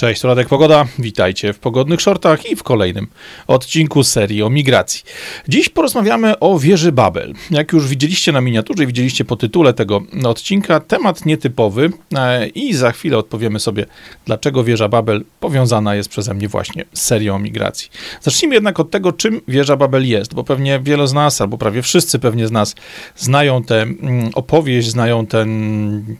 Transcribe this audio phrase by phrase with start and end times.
[0.00, 0.86] Cześć, Radek Pogoda.
[0.98, 3.06] Witajcie w Pogodnych Shortach i w kolejnym
[3.46, 5.02] odcinku serii o migracji.
[5.48, 7.34] Dziś porozmawiamy o wieży Babel.
[7.50, 12.74] Jak już widzieliście na miniaturze i widzieliście po tytule tego odcinka, temat nietypowy e, i
[12.74, 13.86] za chwilę odpowiemy sobie,
[14.24, 17.90] dlaczego wieża Babel powiązana jest przeze mnie właśnie z serią o migracji.
[18.20, 21.82] Zacznijmy jednak od tego, czym wieża Babel jest, bo pewnie wiele z nas, albo prawie
[21.82, 22.74] wszyscy pewnie z nas
[23.16, 26.16] znają tę mm, opowieść, znają ten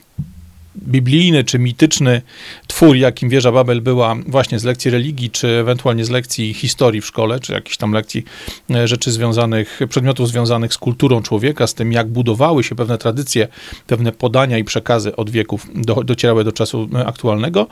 [0.78, 2.22] biblijny czy mityczny
[2.66, 7.06] twór, jakim wieża Babel była właśnie z lekcji religii, czy ewentualnie z lekcji historii w
[7.06, 8.24] szkole, czy jakichś tam lekcji
[8.70, 13.48] e, rzeczy związanych, przedmiotów związanych z kulturą człowieka, z tym, jak budowały się pewne tradycje,
[13.86, 17.66] pewne podania i przekazy od wieków do, docierały do czasu e, aktualnego.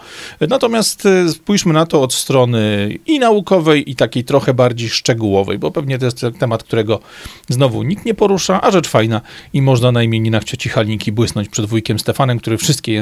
[0.48, 5.70] Natomiast e, spójrzmy na to od strony i naukowej, i takiej trochę bardziej szczegółowej, bo
[5.70, 7.00] pewnie to jest temat, którego
[7.48, 9.20] znowu nikt nie porusza, a rzecz fajna
[9.52, 12.97] i można na imieninach cioci Halinki błysnąć przed wujkiem Stefanem, który wszystkie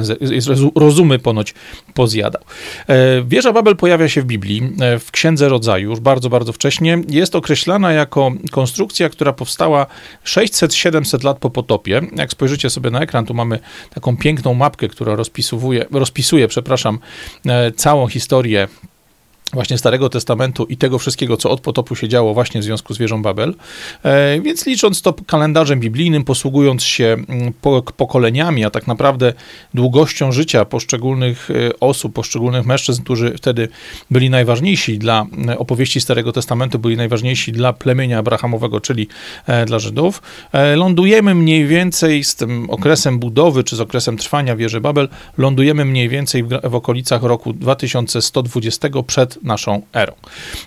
[0.74, 1.54] rozumy ponoć
[1.94, 2.42] pozjadał.
[2.88, 7.02] E, wieża Babel pojawia się w Biblii, e, w Księdze Rodzaju, już bardzo, bardzo wcześnie.
[7.08, 9.86] Jest określana jako konstrukcja, która powstała
[10.24, 12.00] 600-700 lat po potopie.
[12.16, 13.58] Jak spojrzycie sobie na ekran, tu mamy
[13.94, 16.98] taką piękną mapkę, która rozpisuje, rozpisuje przepraszam,
[17.46, 18.68] e, całą historię
[19.52, 22.98] właśnie Starego Testamentu i tego wszystkiego, co od potopu się działo właśnie w związku z
[22.98, 23.54] wieżą Babel.
[24.02, 27.52] E, więc licząc to kalendarzem biblijnym, posługując się mm,
[27.96, 29.32] pokoleniami, a tak naprawdę
[29.74, 33.68] długością życia poszczególnych e, osób, poszczególnych mężczyzn, którzy wtedy
[34.10, 39.08] byli najważniejsi dla e, opowieści Starego Testamentu, byli najważniejsi dla plemienia abrahamowego, czyli
[39.66, 40.22] dla Żydów,
[40.76, 45.08] lądujemy mniej więcej z tym okresem budowy, czy z okresem trwania wieży Babel,
[45.38, 50.12] lądujemy mniej więcej w, w okolicach roku 2120 przed naszą erą.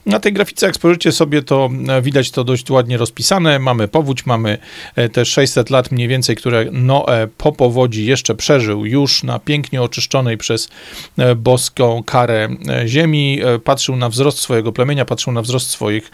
[0.05, 3.59] Na tej grafice, jak spojrzycie sobie, to e, widać to dość ładnie rozpisane.
[3.59, 4.57] Mamy powódź, mamy
[4.95, 9.81] e, te 600 lat mniej więcej, które Noe po powodzi jeszcze przeżył już na pięknie
[9.81, 10.69] oczyszczonej przez
[11.17, 12.49] e, boską karę
[12.85, 13.39] ziemi.
[13.63, 16.11] Patrzył na wzrost swojego plemienia, patrzył na wzrost swoich,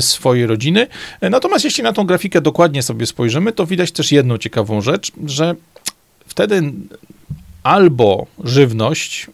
[0.00, 0.86] swojej rodziny.
[1.22, 5.54] Natomiast jeśli na tą grafikę dokładnie sobie spojrzymy, to widać też jedną ciekawą rzecz, że
[6.26, 6.72] wtedy
[7.62, 9.26] albo żywność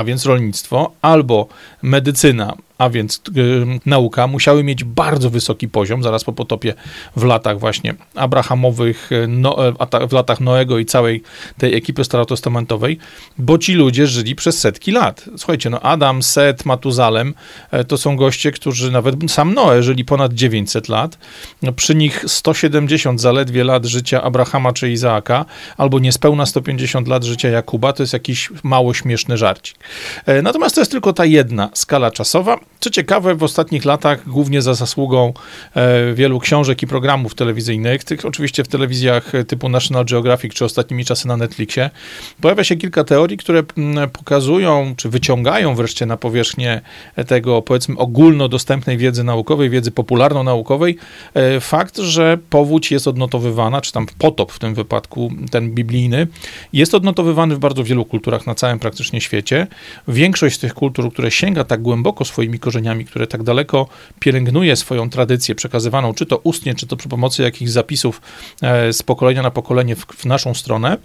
[0.00, 1.48] a więc rolnictwo, albo
[1.82, 6.74] medycyna, a więc y, nauka, musiały mieć bardzo wysoki poziom, zaraz po potopie
[7.16, 11.22] w latach właśnie abrahamowych, y, no, e, w latach Noego i całej
[11.58, 12.98] tej ekipy starotestamentowej,
[13.38, 15.24] bo ci ludzie żyli przez setki lat.
[15.36, 17.34] Słuchajcie, no Adam, Set, Matuzalem
[17.70, 21.18] e, to są goście, którzy nawet sam Noe żyli ponad 900 lat,
[21.62, 25.44] no, przy nich 170 zaledwie lat życia Abrahama czy Izaaka,
[25.76, 29.78] albo niespełna 150 lat życia Jakuba, to jest jakiś mało śmieszny żarcik.
[30.26, 34.62] E, natomiast to jest tylko ta jedna skala czasowa, co ciekawe, w ostatnich latach, głównie
[34.62, 35.32] za zasługą
[35.74, 41.04] e, wielu książek i programów telewizyjnych, tych oczywiście w telewizjach typu National Geographic czy ostatnimi
[41.04, 41.90] czasy na Netflixie,
[42.40, 43.62] pojawia się kilka teorii, które
[44.12, 46.80] pokazują, czy wyciągają wreszcie na powierzchnię
[47.26, 50.96] tego, powiedzmy, ogólnodostępnej wiedzy naukowej, wiedzy popularno-naukowej,
[51.34, 56.26] e, fakt, że powódź jest odnotowywana, czy tam potop w tym wypadku, ten biblijny,
[56.72, 59.66] jest odnotowywany w bardzo wielu kulturach na całym praktycznie świecie.
[60.08, 63.88] Większość z tych kultur, które sięga tak głęboko swoimi korzeniami, które tak daleko
[64.20, 68.20] pielęgnuje swoją tradycję przekazywaną, czy to ustnie, czy to przy pomocy jakichś zapisów
[68.62, 70.96] e, z pokolenia na pokolenie w, w naszą stronę,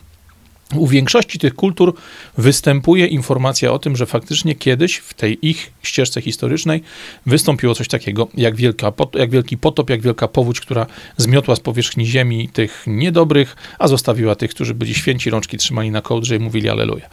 [0.74, 1.94] u większości tych kultur
[2.38, 6.84] występuje informacja o tym, że faktycznie kiedyś w tej ich ścieżce historycznej
[7.26, 10.86] wystąpiło coś takiego jak, wielka, jak wielki potop, jak wielka powódź, która
[11.18, 16.02] zmiotła z powierzchni ziemi tych niedobrych, a zostawiła tych, którzy byli święci, rączki trzymali na
[16.02, 17.10] kołdrze i mówili aleluja.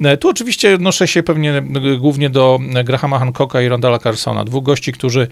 [0.00, 1.62] E, tu oczywiście odnoszę się pewnie e,
[1.98, 5.28] głównie do Grahama Hancocka i Randalla Carsona, dwóch gości, którzy,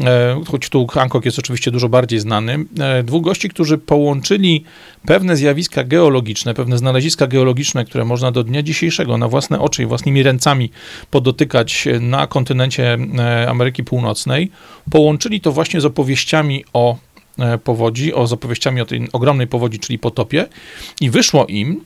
[0.00, 2.64] e, choć tu Hancock jest oczywiście dużo bardziej znany,
[3.04, 4.64] dwóch gości, którzy połączyli
[5.06, 9.86] pewne zjawiska geologiczne, pewne znaleziska geologiczne, które można do dnia dzisiejszego na własne oczy i
[9.86, 10.70] własnymi ręcami
[11.10, 14.50] podotykać na kontynencie e, Ameryki Północnej,
[14.90, 16.96] połączyli to właśnie z opowieściami o
[17.38, 20.46] e, powodzi, o opowieściami o tej ogromnej powodzi, czyli potopie
[21.00, 21.84] i wyszło im,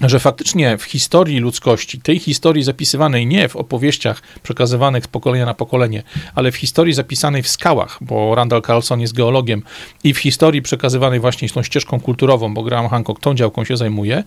[0.00, 5.54] że faktycznie w historii ludzkości, tej historii zapisywanej nie w opowieściach przekazywanych z pokolenia na
[5.54, 6.02] pokolenie,
[6.34, 9.62] ale w historii zapisanej w skałach, bo Randall Carlson jest geologiem,
[10.04, 14.24] i w historii przekazywanej właśnie tą ścieżką kulturową, bo Graham Hancock tą działką się zajmuje,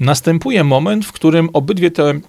[0.00, 2.20] następuje moment, w którym obydwie te,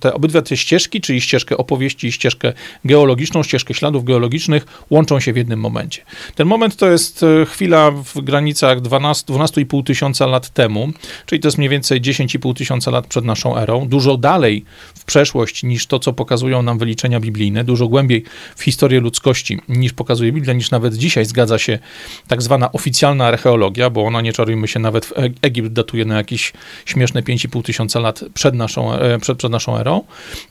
[0.00, 2.52] te, obydwie te ścieżki, czyli ścieżkę opowieści i ścieżkę
[2.84, 6.02] geologiczną, ścieżkę śladów geologicznych, łączą się w jednym momencie.
[6.34, 10.92] Ten moment to jest e, chwila w granicach 12,5 tysiąca lat temu,
[11.26, 15.04] czyli to jest mniej więcej więcej 10,5 tysiąca lat przed naszą erą, dużo dalej w
[15.04, 18.24] przeszłość niż to, co pokazują nam wyliczenia biblijne, dużo głębiej
[18.56, 21.78] w historię ludzkości niż pokazuje Biblia, niż nawet dzisiaj zgadza się
[22.28, 25.12] tak zwana oficjalna archeologia, bo ona, nie czarujmy się, nawet w
[25.42, 26.52] Egipt datuje na jakieś
[26.86, 30.02] śmieszne 5,5 tysiąca lat przed naszą, e, przed, przed naszą erą.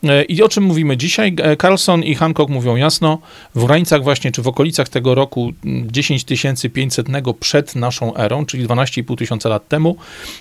[0.03, 1.35] E, I o czym mówimy dzisiaj?
[1.37, 3.19] E, Carlson i Hancock mówią jasno,
[3.55, 5.53] w granicach właśnie, czy w okolicach tego roku
[5.85, 6.25] 10
[6.73, 7.07] 500
[7.39, 9.97] przed naszą erą, czyli 12,5 tysiąca lat temu,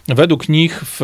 [0.08, 1.00] według nich w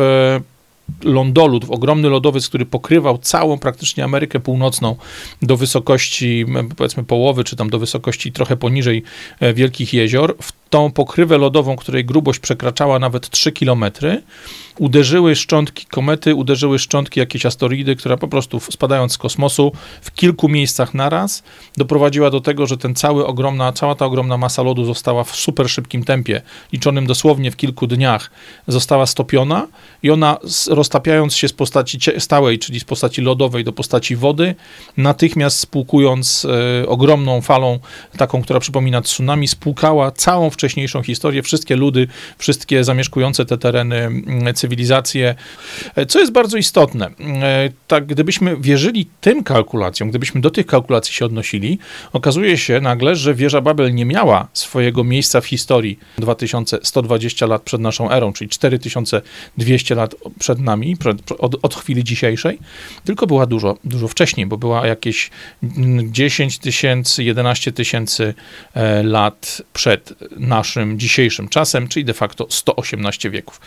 [1.03, 4.95] lądolud, ogromny lodowiec, który pokrywał całą praktycznie Amerykę Północną
[5.41, 6.45] do wysokości
[6.77, 9.03] powiedzmy połowy, czy tam do wysokości trochę poniżej
[9.53, 10.35] wielkich jezior.
[10.41, 14.23] W tą pokrywę lodową, której grubość przekraczała nawet 3 kilometry,
[14.79, 19.71] uderzyły szczątki komety, uderzyły szczątki jakiejś asteroidy, która po prostu spadając z kosmosu
[20.01, 21.43] w kilku miejscach naraz
[21.77, 25.69] doprowadziła do tego, że ten cały ogromna, cała ta ogromna masa lodu została w super
[25.69, 26.41] szybkim tempie,
[26.73, 28.31] liczonym dosłownie w kilku dniach,
[28.67, 29.67] została stopiona
[30.03, 30.37] i ona
[30.69, 34.55] roztapiając się z postaci stałej, czyli z postaci lodowej do postaci wody,
[34.97, 36.47] natychmiast spłukując
[36.81, 37.79] e, ogromną falą,
[38.17, 44.53] taką, która przypomina tsunami, spłukała całą wcześniejszą historię, wszystkie ludy, wszystkie zamieszkujące te tereny mm,
[44.53, 45.35] cywilizacje,
[46.07, 47.05] co jest bardzo istotne.
[47.05, 51.79] E, tak, gdybyśmy wierzyli tym kalkulacjom, gdybyśmy do tych kalkulacji się odnosili,
[52.13, 57.81] okazuje się nagle, że wieża Babel nie miała swojego miejsca w historii 2120 lat przed
[57.81, 62.59] naszą erą, czyli 4200 lat przed nami, przed, od, od chwili dzisiejszej,
[63.05, 65.29] tylko była dużo, dużo wcześniej, bo była jakieś
[66.11, 68.33] 10 tysięcy, 11 tysięcy
[68.73, 70.13] e, lat przed
[70.51, 73.61] naszym dzisiejszym czasem, czyli de facto 118 wieków.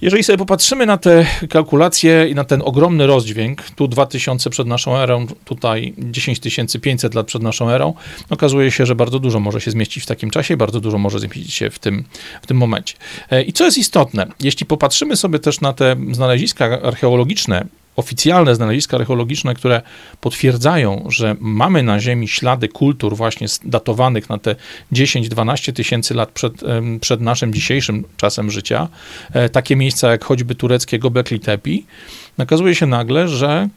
[0.00, 4.96] Jeżeli sobie popatrzymy na te kalkulacje i na ten ogromny rozdźwięk, tu 2000 przed naszą
[4.96, 7.94] erą, tutaj 10500 lat przed naszą erą,
[8.30, 11.54] okazuje się, że bardzo dużo może się zmieścić w takim czasie, bardzo dużo może zmieścić
[11.54, 12.04] się w tym,
[12.42, 12.94] w tym momencie.
[13.30, 17.66] E, I co jest istotne, jeśli popatrzymy sobie też na te znaleziska archeologiczne,
[17.96, 19.82] oficjalne znaleziska archeologiczne, które
[20.20, 24.56] potwierdzają, że mamy na Ziemi ślady kultur właśnie datowanych na te
[24.92, 26.52] 10-12 tysięcy lat przed,
[27.00, 28.88] przed naszym dzisiejszym czasem życia,
[29.32, 31.70] e, takie miejsca jak choćby tureckie Göbekli Tepe,
[32.38, 33.68] okazuje się nagle, że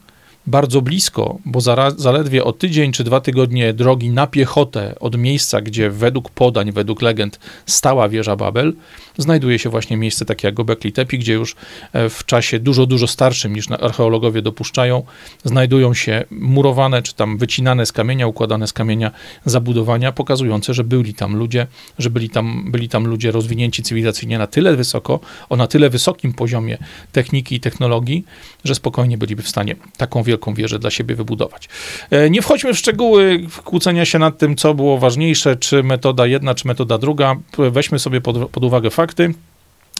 [0.50, 1.60] bardzo blisko, bo
[1.96, 7.02] zaledwie o tydzień czy dwa tygodnie drogi na piechotę od miejsca, gdzie według podań, według
[7.02, 8.72] legend stała wieża Babel,
[9.18, 11.56] znajduje się właśnie miejsce takie jak Gobekli Tepe, gdzie już
[11.92, 15.02] e, w czasie dużo, dużo starszym niż archeologowie dopuszczają,
[15.44, 19.10] znajdują się murowane czy tam wycinane z kamienia, układane z kamienia
[19.44, 21.66] zabudowania, pokazujące, że byli tam ludzie,
[21.98, 26.32] że byli tam, byli tam ludzie rozwinięci cywilizacyjnie na tyle wysoko, o na tyle wysokim
[26.32, 26.78] poziomie
[27.12, 28.24] techniki i technologii,
[28.64, 31.68] że spokojnie byliby w stanie taką wielką wieżę dla siebie wybudować.
[32.10, 36.54] E, nie wchodźmy w szczegóły kłócenia się nad tym, co było ważniejsze, czy metoda jedna,
[36.54, 37.36] czy metoda druga.
[37.58, 39.34] Weźmy sobie pod, pod uwagę fakty.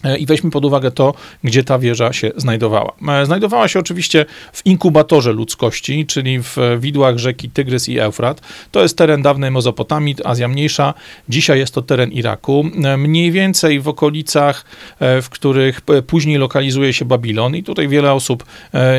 [0.04, 1.14] E, I weźmy pod uwagę to,
[1.44, 2.92] gdzie ta wieża się znajdowała.
[3.08, 8.40] E, znajdowała się oczywiście w inkubatorze ludzkości, czyli w widłach rzeki Tygrys i Eufrat.
[8.70, 10.94] To jest teren dawnej Mezopotamii, Azja Mniejsza.
[11.28, 12.64] Dzisiaj jest to teren Iraku.
[12.84, 14.64] E, mniej więcej w okolicach,
[15.00, 17.56] w których później lokalizuje się Babilon.
[17.56, 18.44] I tutaj wiele osób,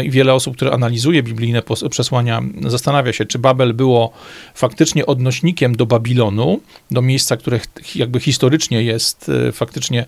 [0.09, 4.12] wiele osób, które analizuje biblijne przesłania, zastanawia się, czy Babel było
[4.56, 6.59] faktycznie odnośnikiem do Babilonu,
[6.92, 7.59] do miejsca, które
[7.95, 10.06] jakby historycznie jest faktycznie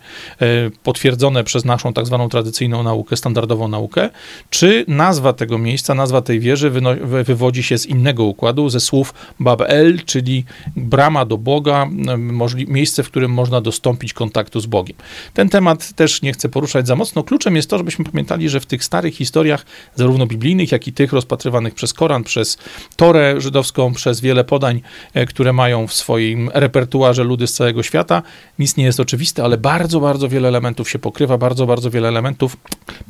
[0.84, 4.10] potwierdzone przez naszą tak zwaną tradycyjną naukę, standardową naukę,
[4.50, 6.72] czy nazwa tego miejsca, nazwa tej wieży
[7.24, 10.46] wywodzi się z innego układu, ze słów Babel, czyli
[10.76, 11.90] brama do Boga,
[12.68, 14.98] miejsce, w którym można dostąpić kontaktu z Bogiem.
[15.34, 17.24] Ten temat też nie chcę poruszać za mocno.
[17.24, 19.66] Kluczem jest to, żebyśmy pamiętali, że w tych starych historiach,
[19.96, 22.58] zarówno biblijnych, jak i tych rozpatrywanych przez Koran, przez
[22.96, 24.82] Torę żydowską, przez wiele podań,
[25.14, 28.22] e, które mają w swoim repertuarze ludy z całego świata,
[28.60, 32.08] nic nie jest oczywiste, ale bardzo, bardzo wiele elementów elementów się pokrywa, bardzo, bardzo wiele
[32.08, 32.58] elementów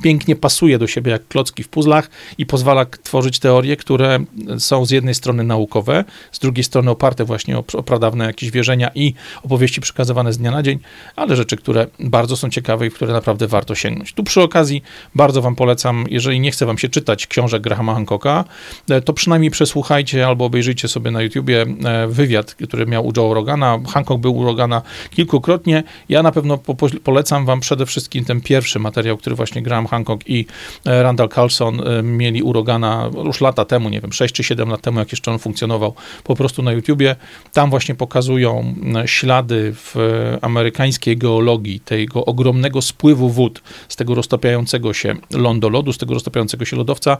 [0.03, 4.19] pięknie pasuje do siebie jak klocki w puzzlach i pozwala tworzyć teorie, które
[4.59, 8.91] są z jednej strony naukowe, z drugiej strony oparte właśnie o, o pradawne jakieś wierzenia
[8.95, 10.79] i opowieści przekazywane z dnia na dzień,
[11.15, 14.13] ale rzeczy, które bardzo są ciekawe i które naprawdę warto sięgnąć.
[14.13, 14.83] Tu przy okazji
[15.15, 18.43] bardzo wam polecam, jeżeli nie chce wam się czytać książek Grahama Hancocka,
[18.89, 23.33] e, to przynajmniej przesłuchajcie albo obejrzyjcie sobie na YouTubie e, wywiad, który miał u Joe
[23.33, 23.79] Rogana.
[23.93, 25.83] Hancock był u Rogana kilkukrotnie.
[26.09, 26.59] Ja na pewno
[27.03, 30.45] polecam wam przede wszystkim ten pierwszy materiał, który właśnie Graham Hancock i
[30.85, 34.81] e, Randall Carlson e, mieli urogana już lata temu, nie wiem, 6 czy 7 lat
[34.81, 35.93] temu, jak jeszcze on funkcjonował,
[36.23, 37.15] po prostu na YouTubie.
[37.53, 39.95] Tam właśnie pokazują e, ślady w
[40.41, 46.75] amerykańskiej geologii tego ogromnego spływu wód z tego roztapiającego się lądolodu, z tego roztapiającego się
[46.75, 47.17] lodowca.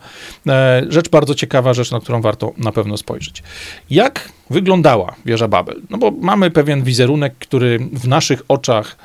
[0.89, 3.43] Rzecz bardzo ciekawa, rzecz, na którą warto na pewno spojrzeć.
[3.89, 5.81] Jak wyglądała wieża Babel?
[5.89, 8.97] No bo mamy pewien wizerunek, który w naszych oczach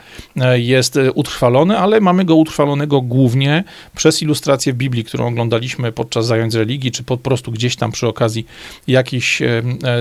[0.54, 3.64] jest utrwalony, ale mamy go utrwalonego głównie
[3.96, 7.92] przez ilustrację w Biblii, którą oglądaliśmy podczas zajęć z religii, czy po prostu gdzieś tam
[7.92, 8.46] przy okazji
[8.86, 9.42] jakichś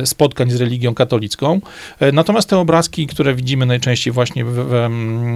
[0.05, 1.61] spotkań z religią katolicką.
[2.13, 4.89] Natomiast te obrazki, które widzimy najczęściej właśnie w, w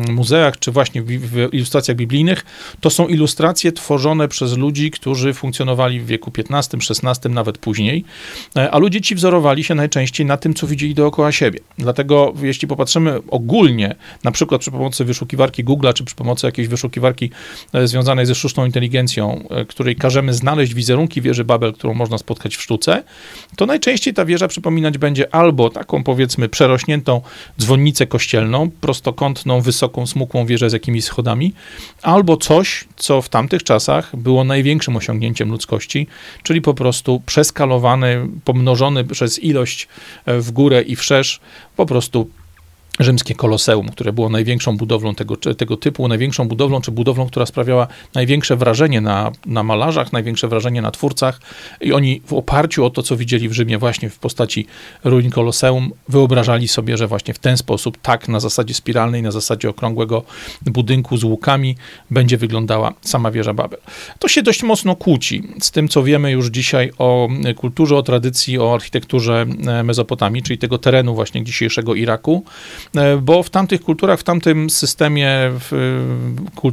[0.09, 2.45] muzeach, czy właśnie w, w ilustracjach biblijnych,
[2.79, 8.03] to są ilustracje tworzone przez ludzi, którzy funkcjonowali w wieku XV, XVI, nawet później,
[8.71, 11.59] a ludzie ci wzorowali się najczęściej na tym, co widzieli dookoła siebie.
[11.77, 17.29] Dlatego, jeśli popatrzymy ogólnie, na przykład przy pomocy wyszukiwarki Google'a, czy przy pomocy jakiejś wyszukiwarki
[17.73, 22.55] e, związanej ze sztuczną inteligencją, e, której każemy znaleźć wizerunki wieży Babel, którą można spotkać
[22.55, 23.03] w sztuce,
[23.55, 27.21] to najczęściej ta wieża przypominać będzie albo taką, powiedzmy, przerośniętą
[27.59, 31.53] dzwonnicę kościelną, prostokątną, wysoką, smukłą wieżę z jakimiś schodami,
[32.01, 36.07] albo coś, co w tamtych czasach było największym osiągnięciem ludzkości,
[36.43, 39.87] czyli po prostu przeskalowany, pomnożony przez ilość
[40.25, 41.39] e, w górę i wszerz,
[41.75, 42.29] po prostu
[42.99, 47.87] rzymskie koloseum, które było największą budowlą tego, tego typu, największą budowlą, czy budowlą, która sprawiała
[48.13, 51.41] największe wrażenie na, na malarzach, największe wrażenie na twórcach
[51.81, 54.67] i oni w oparciu o to, co widzieli w Rzymie właśnie w postaci
[55.03, 59.69] ruin koloseum, wyobrażali sobie, że właśnie w ten sposób, tak na zasadzie spiralnej, na zasadzie
[59.69, 60.23] okrągłego
[60.61, 61.75] budynku z łukami
[62.09, 63.79] będzie wyglądała sama wieża Babel.
[64.19, 68.59] To się dość mocno kłóci z tym, co wiemy już dzisiaj o kulturze, o tradycji,
[68.59, 72.43] o architekturze e, Mezopotamii, czyli tego terenu właśnie dzisiejszego Iraku,
[73.21, 75.71] bo w tamtych kulturach, w tamtym systemie, w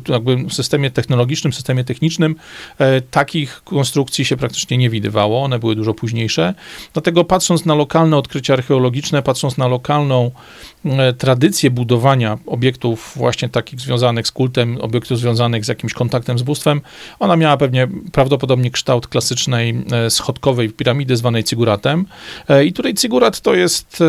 [0.09, 2.37] jakby systemie technologicznym, systemie technicznym
[2.79, 6.55] e, takich konstrukcji się praktycznie nie widywało, one były dużo późniejsze.
[6.93, 10.31] Dlatego patrząc na lokalne odkrycia archeologiczne, patrząc na lokalną
[10.85, 16.43] e, tradycję budowania obiektów właśnie takich związanych z kultem, obiektów związanych z jakimś kontaktem z
[16.43, 16.81] bóstwem,
[17.19, 22.07] ona miała pewnie prawdopodobnie kształt klasycznej schodkowej piramidy zwanej cyguratem.
[22.65, 24.03] I tutaj cygurat to jest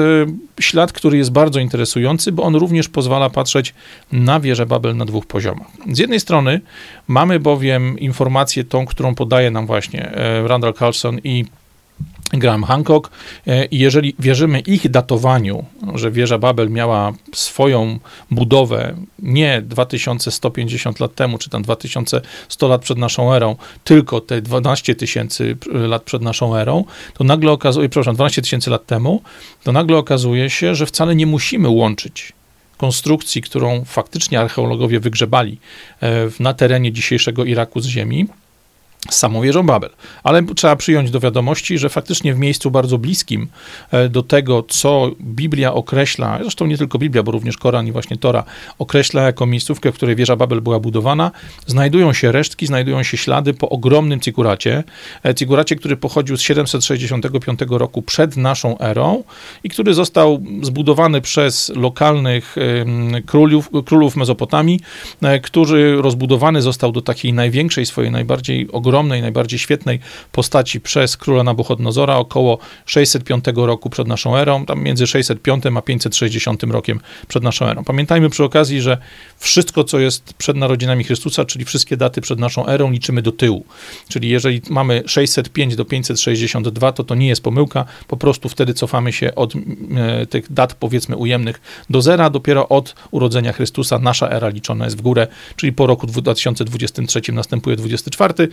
[0.59, 3.73] ślad, który jest bardzo interesujący bo on również pozwala patrzeć
[4.11, 5.67] na wieżę Babel na dwóch poziomach.
[5.91, 6.61] Z jednej strony
[7.07, 11.45] mamy bowiem informację tą, którą podaje nam właśnie e, Randall Carlson i
[12.33, 13.09] Graham Hancock.
[13.47, 17.99] E, i jeżeli wierzymy ich datowaniu, że wieża Babel miała swoją
[18.31, 24.95] budowę nie 2150 lat temu, czy tam 2100 lat przed naszą erą, tylko te 12
[24.95, 29.21] tysięcy lat przed naszą erą, to nagle okazuje, przepraszam, 12 tysięcy lat temu,
[29.63, 32.33] to nagle okazuje się, że wcale nie musimy łączyć
[32.77, 35.59] konstrukcji, którą faktycznie archeologowie wygrzebali
[36.01, 36.09] e,
[36.39, 38.27] na terenie dzisiejszego Iraku z ziemi,
[39.09, 39.89] z samą wieżą Babel.
[40.23, 43.47] Ale trzeba przyjąć do wiadomości, że faktycznie w miejscu bardzo bliskim
[43.91, 48.17] e, do tego, co Biblia określa, zresztą nie tylko Biblia, bo również Koran i właśnie
[48.17, 48.43] Tora
[48.79, 51.31] określa jako miejscówkę, w której wieża Babel była budowana,
[51.67, 54.83] znajdują się resztki, znajdują się ślady po ogromnym ciguracie.
[55.25, 59.23] E, ciguracie, który pochodził z 765 roku przed naszą erą
[59.63, 62.55] i który został zbudowany przez lokalnych
[63.25, 64.79] królów, królów Mezopotamii,
[65.21, 69.99] e, który rozbudowany został do takiej największej swojej, najbardziej ogromnej ogromnej, najbardziej świetnej
[70.31, 76.63] postaci przez króla Nabuchodnozora około 605 roku przed naszą erą, tam między 605 a 560
[76.63, 77.83] rokiem przed naszą erą.
[77.83, 78.97] Pamiętajmy przy okazji, że
[79.37, 83.65] wszystko, co jest przed narodzinami Chrystusa, czyli wszystkie daty przed naszą erą, liczymy do tyłu.
[84.09, 89.13] Czyli jeżeli mamy 605 do 562, to to nie jest pomyłka, po prostu wtedy cofamy
[89.13, 94.49] się od e, tych dat, powiedzmy, ujemnych do zera, dopiero od urodzenia Chrystusa nasza era
[94.49, 98.47] liczona jest w górę, czyli po roku 2023 następuje 24,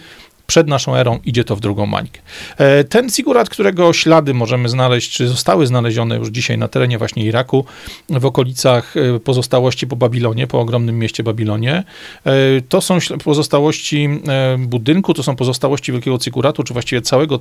[0.47, 2.21] przed naszą erą idzie to w drugą mańkę.
[2.59, 7.25] E, ten sigurat, którego ślady możemy znaleźć, czy zostały znalezione już dzisiaj na terenie właśnie
[7.25, 7.65] Iraku,
[8.09, 11.85] w okolicach e, pozostałości po Babilonie, po ogromnym mieście Babilonie,
[12.25, 12.33] e,
[12.69, 14.09] to są pozostałości
[14.59, 17.41] budynku, to są pozostałości wielkiego ciguratu, czy właściwie całego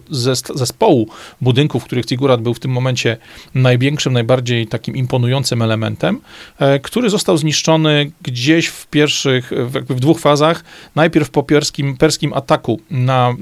[0.56, 1.10] zespołu
[1.42, 3.18] budynków, w których cigurat był w tym momencie
[3.56, 6.22] największym, najbardziej takim imponującym elementem,
[6.84, 9.52] który został zniszczony gdzieś w pierwszych,
[9.90, 10.64] w dwóch fazach.
[10.96, 13.36] Najpierw po perskim, perskim ataku na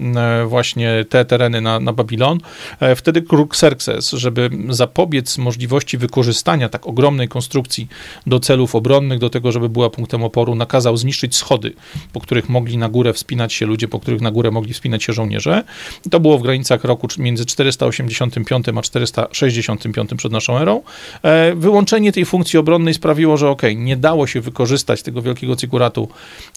[0.48, 2.40] właśnie te tereny, na, na Babilon.
[2.80, 7.88] E, wtedy król Xerxes, żeby zapobiec możliwości wykorzystania tak ogromnej konstrukcji
[8.28, 11.74] do celów obronnych, do tego, żeby była punktem oporu, nakazał zniszczyć schody,
[12.14, 15.14] po których mogli na górę wspinać się ludzie, po których na górę mogli wspinać się
[15.14, 15.64] żołnierze.
[16.12, 20.82] To było w granicach roku między 485 a 465 przed naszą erą.
[21.24, 26.08] E, wyłączenie tej funkcji obronnej sprawiło, że ok, nie dało się wykorzystać tego wielkiego cykuratu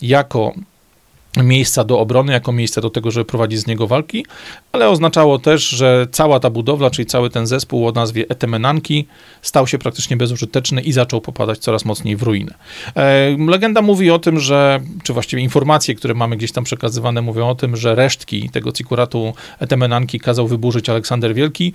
[0.02, 0.52] jako
[1.42, 4.26] miejsca do obrony, jako miejsce do tego, żeby prowadzić z niego walki,
[4.72, 9.06] ale oznaczało też, że cała ta budowla, czyli cały ten zespół o nazwie Etemenanki
[9.42, 12.54] stał się praktycznie bezużyteczny i zaczął popadać coraz mocniej w ruinę.
[12.96, 17.48] E, legenda mówi o tym, że, czy właściwie informacje, które mamy gdzieś tam przekazywane, mówią
[17.48, 21.72] o tym, że resztki tego cikuratu Etemenanki kazał wyburzyć Aleksander Wielki,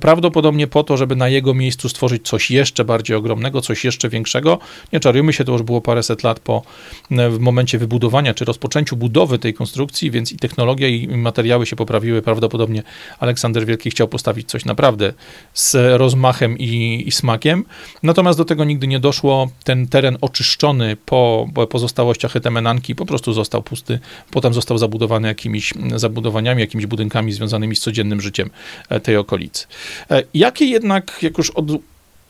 [0.00, 4.58] prawdopodobnie po to, żeby na jego miejscu stworzyć coś jeszcze bardziej ogromnego, coś jeszcze większego.
[4.92, 6.62] Nie czarujmy się, to już było paręset lat po
[7.10, 8.44] w momencie wybudowania czy
[8.80, 12.22] rozpoczęciu budowy tej konstrukcji, więc i technologia i materiały się poprawiły.
[12.22, 12.82] Prawdopodobnie
[13.18, 15.12] Aleksander Wielki chciał postawić coś naprawdę
[15.54, 17.64] z rozmachem i, i smakiem.
[18.02, 19.50] Natomiast do tego nigdy nie doszło.
[19.64, 23.98] Ten teren oczyszczony po pozostałościach Etemenanki po prostu został pusty.
[24.30, 28.50] Potem został zabudowany jakimiś zabudowaniami, jakimiś budynkami związanymi z codziennym życiem
[28.88, 29.66] e, tej okolicy.
[30.10, 31.66] E, jakie jednak, jak już od,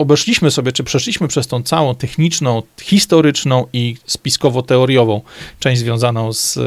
[0.01, 5.21] obeszliśmy sobie, czy przeszliśmy przez tą całą techniczną, historyczną i spiskowo-teoriową
[5.59, 6.59] część związaną z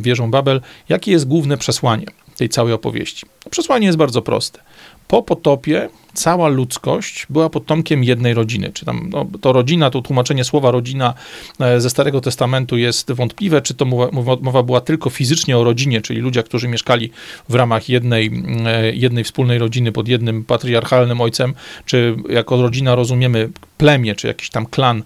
[0.00, 3.26] wieżą Babel, jakie jest główne przesłanie tej całej opowieści?
[3.50, 4.60] Przesłanie jest bardzo proste.
[5.08, 8.70] Po potopie cała ludzkość była potomkiem jednej rodziny.
[8.74, 11.14] Czy tam no, to rodzina, to tłumaczenie słowa rodzina
[11.60, 16.00] e, ze Starego Testamentu jest wątpliwe, czy to mowa, mowa była tylko fizycznie o rodzinie,
[16.00, 17.10] czyli ludzie, którzy mieszkali
[17.48, 18.30] w ramach jednej,
[18.66, 23.48] e, jednej wspólnej rodziny pod jednym patriarchalnym ojcem, czy jako rodzina rozumiemy
[23.78, 25.02] plemię, czy jakiś tam klan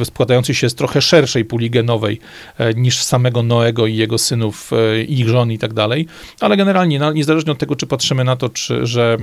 [0.00, 2.20] e, składający się z trochę szerszej puli genowej
[2.76, 4.70] niż samego Noego i jego synów,
[5.08, 6.06] ich żon i tak dalej,
[6.40, 9.16] ale generalnie niezależnie od tego, czy patrzymy na to, czy, że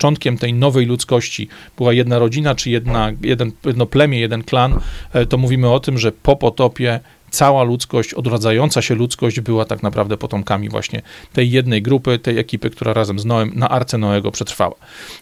[0.00, 4.80] początkiem tej nowej ludzkości była jedna rodzina, czy jedna, jeden, jedno plemię, jeden klan,
[5.12, 9.82] e, to mówimy o tym, że po potopie cała ludzkość, odradzająca się ludzkość była tak
[9.82, 14.30] naprawdę potomkami właśnie tej jednej grupy, tej ekipy, która razem z Noem na Arce Noego
[14.30, 14.74] przetrwała.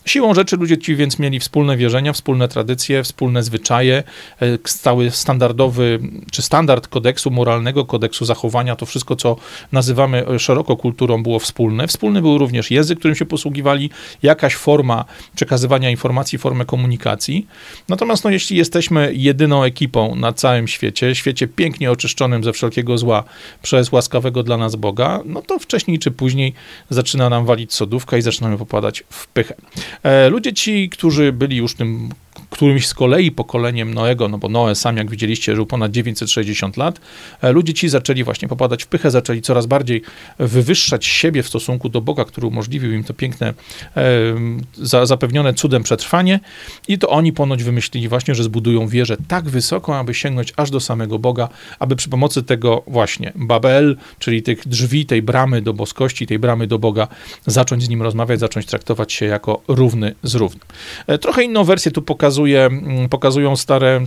[0.04, 4.02] Siłą rzeczy ludzie ci więc mieli wspólne wierzenia, wspólne tradycje, wspólne zwyczaje,
[4.40, 5.98] e, cały standardowy,
[6.32, 9.36] czy standard kodeksu moralnego, kodeksu zachowania, to wszystko, co
[9.72, 11.86] nazywamy szeroko kulturą, było wspólne.
[11.86, 13.90] Wspólny był również język, którym się posługiwali,
[14.22, 17.46] jakaś forma przekazywania informacji, formę komunikacji.
[17.88, 23.24] Natomiast no, jeśli jesteśmy jedyną ekipą na całym świecie, świecie pięknie oczyszczonym ze wszelkiego zła
[23.62, 26.54] przez łaskawego dla nas Boga, no to wcześniej czy później
[26.90, 29.54] zaczyna nam walić sodówka i zaczynamy popadać w pychę.
[30.02, 32.10] E, ludzie ci, którzy byli już tym
[32.50, 37.00] którymś z kolei pokoleniem Noego, no bo Noe sam, jak widzieliście, żył ponad 960 lat,
[37.42, 40.02] e, ludzie ci zaczęli właśnie popadać w pychę, zaczęli coraz bardziej
[40.38, 43.54] wywyższać siebie w stosunku do Boga, który umożliwił im to piękne,
[43.96, 46.40] e, zapewnione cudem przetrwanie
[46.88, 50.80] i to oni ponoć wymyślili właśnie, że zbudują wieżę tak wysoką, aby sięgnąć aż do
[50.80, 56.26] samego Boga, aby przy pomocy tego właśnie Babel, czyli tych drzwi, tej bramy do boskości,
[56.26, 57.08] tej bramy do Boga,
[57.46, 60.64] zacząć z nim rozmawiać, zacząć traktować się jako równy z równym.
[61.06, 64.00] E, trochę inną wersję tu pokazuje, mm, pokazują stare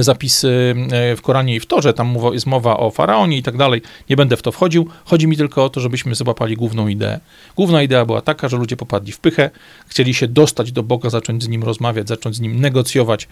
[0.00, 3.82] zapisy e, w Koranie i w Torze, tam jest mowa o Faraonie i tak dalej,
[4.10, 7.20] nie będę w to wchodził, chodzi mi tylko o to, żebyśmy złapali główną ideę.
[7.56, 9.50] Główna idea była taka, że ludzie popadli w pychę,
[9.86, 13.28] chcieli się dostać do Boga, zacząć z Nim rozmawiać, zacząć z Nim negocjować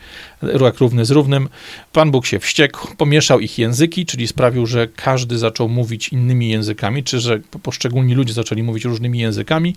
[0.60, 1.48] jak równy z równym.
[1.92, 7.04] Pan Bóg się wściekł, pomieszał ich języki, czyli sprawił, że każdy zaczął mówić innymi językami,
[7.04, 9.76] czy że poszczególni ludzie zaczęli mówić różnymi językami,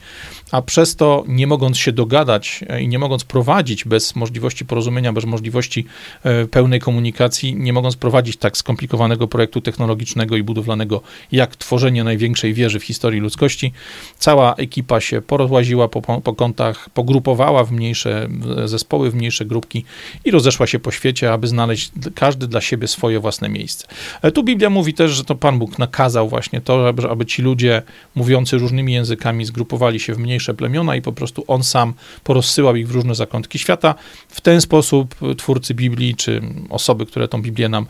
[0.52, 5.14] a przez to nie mogąc się dogadać e, i nie mogąc prowadzić bez możliwości porozumienia,
[5.14, 5.86] bez możliwości
[6.24, 11.02] e, pełnej komunikacji, nie mogąc prowadzić tak skomplikowanego projektu technologicznego i budowlanego,
[11.32, 13.74] jak tworzenie największej wieży w historii ludzkości.
[14.18, 18.28] Cała ekipa się porozłaziła po, po kątach, pogrupowała w mniejsze
[18.66, 19.86] zespoły, w mniejsze grupki
[20.26, 23.88] i rozeszła się po świecie, aby znaleźć każdy dla siebie swoje własne miejsce.
[24.22, 27.82] E, tu Biblia mówi też, że to Pan Bóg nakazał właśnie to, aby ci ludzie
[28.16, 32.88] mówiący różnymi językami zgrupowali się w mniejsze plemiona i po prostu On sam porozsyłał ich
[32.88, 33.96] w różne zakątki świata.
[34.28, 37.86] W ten sposób twórcy Biblii, czy osoby, które tą Biblię nam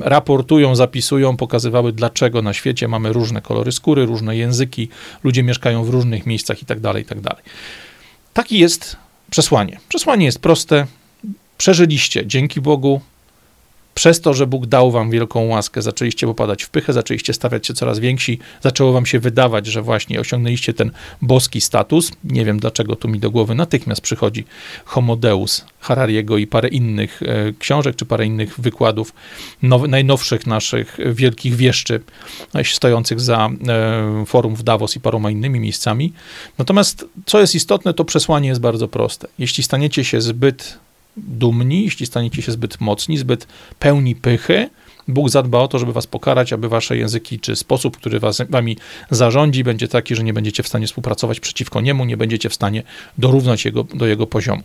[0.00, 4.88] raportują, zapisują, pokazywały, dlaczego na świecie mamy różne kolory skóry, różne języki,
[5.24, 7.42] ludzie mieszkają w różnych miejscach i tak dalej, i tak.
[8.32, 8.96] Taki jest
[9.30, 9.80] przesłanie.
[9.88, 10.86] Przesłanie jest proste.
[11.58, 13.00] Przeżyliście dzięki Bogu,
[14.00, 17.74] przez to, że Bóg dał wam wielką łaskę, zaczęliście popadać w pychę, zaczęliście stawiać się
[17.74, 20.90] coraz więksi, zaczęło wam się wydawać, że właśnie osiągnęliście ten
[21.22, 22.12] boski status.
[22.24, 24.44] Nie wiem dlaczego tu mi do głowy natychmiast przychodzi
[24.84, 29.12] Homodeus Harariego i parę innych e, książek, czy parę innych wykładów
[29.62, 32.00] now, najnowszych naszych wielkich wieszczy
[32.54, 36.12] e, stojących za e, forum w Davos i paroma innymi miejscami.
[36.58, 39.28] Natomiast co jest istotne, to przesłanie jest bardzo proste.
[39.38, 40.78] Jeśli staniecie się zbyt
[41.28, 43.46] dumni, jeśli staniecie się zbyt mocni, zbyt
[43.78, 44.70] pełni pychy,
[45.10, 48.76] Bóg zadba o to, żeby was pokarać, aby wasze języki, czy sposób, który was, wami
[49.10, 52.82] zarządzi, będzie taki, że nie będziecie w stanie współpracować przeciwko niemu, nie będziecie w stanie
[53.18, 54.62] dorównać jego, do jego poziomu.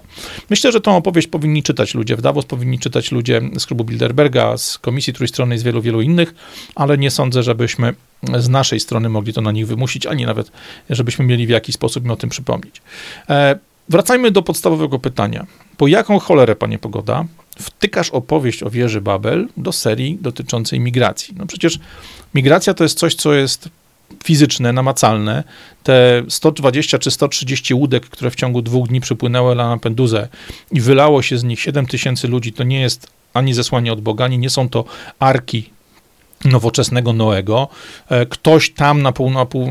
[0.50, 4.58] Myślę, że tą opowieść powinni czytać ludzie w Davos, powinni czytać ludzie z klubu Bilderberga,
[4.58, 6.34] z Komisji Trójstronnej, z wielu, wielu innych,
[6.76, 7.94] ale nie sądzę, żebyśmy
[8.38, 10.52] z naszej strony mogli to na nich wymusić, ani nawet,
[10.90, 12.82] żebyśmy mieli w jakiś sposób im o tym przypomnieć.
[13.30, 15.46] E, wracajmy do podstawowego pytania.
[15.78, 17.26] Po jaką cholerę, panie Pogoda,
[17.60, 21.36] wtykasz opowieść o wieży Babel do serii dotyczącej migracji.
[21.38, 21.80] No przecież
[22.34, 23.70] migracja to jest coś, co jest
[24.24, 25.44] fizyczne, namacalne.
[25.84, 30.28] Te 120 czy 130 łódek, które w ciągu dwóch dni przypłynęły na Lampedusę
[30.72, 34.26] i wylało się z nich 7 tysięcy ludzi, to nie jest ani zesłanie od Boga,
[34.26, 34.86] ani nie są to
[35.20, 35.75] arki
[36.46, 37.68] nowoczesnego Noego.
[38.10, 39.68] E, ktoś tam na, pół, na, pół,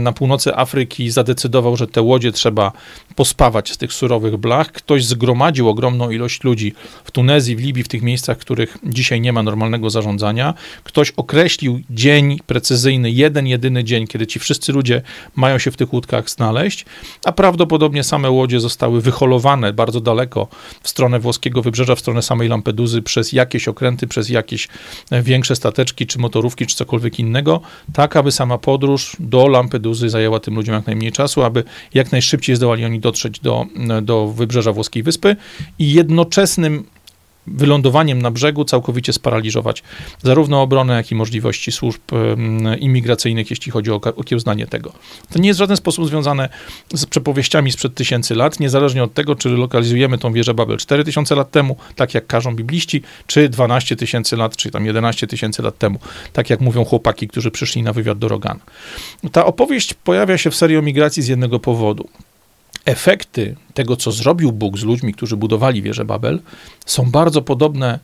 [0.00, 2.72] na, północy Afryki zadecydował, że te łodzie trzeba
[3.16, 4.72] pospawać z tych surowych blach.
[4.72, 9.32] Ktoś zgromadził ogromną ilość ludzi w Tunezji, w Libii, w tych miejscach, których dzisiaj nie
[9.32, 10.54] ma normalnego zarządzania.
[10.84, 15.02] Ktoś określił dzień precyzyjny, jeden, jedyny dzień, kiedy ci wszyscy ludzie
[15.36, 16.84] mają się w tych łódkach znaleźć,
[17.24, 20.48] a prawdopodobnie same łodzie zostały wyholowane bardzo daleko
[20.82, 24.68] w stronę włoskiego wybrzeża, w stronę samej Lampeduzy przez jakieś okręty, przez jakieś
[25.10, 27.60] e, większe stateczki, czy motorówki, czy cokolwiek innego,
[27.92, 32.56] tak aby sama podróż do Lampeduzy zajęła tym ludziom jak najmniej czasu, aby jak najszybciej
[32.56, 33.66] zdołali oni dotrzeć do,
[34.02, 35.36] do wybrzeża włoskiej wyspy
[35.78, 36.84] i jednoczesnym
[37.46, 39.82] wylądowaniem na brzegu całkowicie sparaliżować
[40.22, 42.00] zarówno obronę, jak i możliwości służb
[42.80, 44.92] imigracyjnych, jeśli chodzi o okiełznanie tego.
[45.32, 46.48] To nie jest w żaden sposób związane
[46.94, 51.50] z przepowieściami sprzed tysięcy lat, niezależnie od tego, czy lokalizujemy tą wieżę Babel 4000 lat
[51.50, 55.98] temu, tak jak każą bibliści, czy 12 tysięcy lat, czy tam 11 tysięcy lat temu,
[56.32, 58.60] tak jak mówią chłopaki, którzy przyszli na wywiad do Rogana.
[59.32, 62.08] Ta opowieść pojawia się w serii o migracji z jednego powodu
[62.84, 66.40] efekty tego, co zrobił Bóg z ludźmi, którzy budowali wieżę Babel,
[66.86, 67.98] są bardzo podobne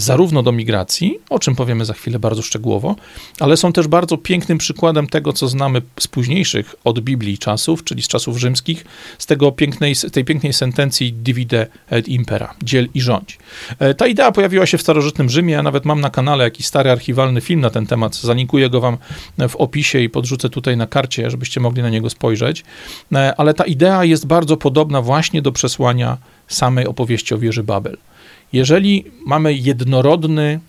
[0.00, 2.96] zarówno do migracji, o czym powiemy za chwilę bardzo szczegółowo,
[3.40, 8.02] ale są też bardzo pięknym przykładem tego, co znamy z późniejszych od Biblii czasów, czyli
[8.02, 8.84] z czasów rzymskich,
[9.18, 13.38] z tego pięknej, tej pięknej sentencji divide et impera, dziel i rządź.
[13.78, 16.90] E, ta idea pojawiła się w starożytnym Rzymie, ja nawet mam na kanale jakiś stary
[16.90, 18.96] archiwalny film na ten temat, zalinkuję go wam
[19.48, 22.64] w opisie i podrzucę tutaj na karcie, żebyście mogli na niego spojrzeć,
[23.12, 27.96] e, ale ta idea jest bardzo podobna właśnie do przesłania samej opowieści o wieży Babel.
[28.52, 30.60] Jeżeli mamy jednorodny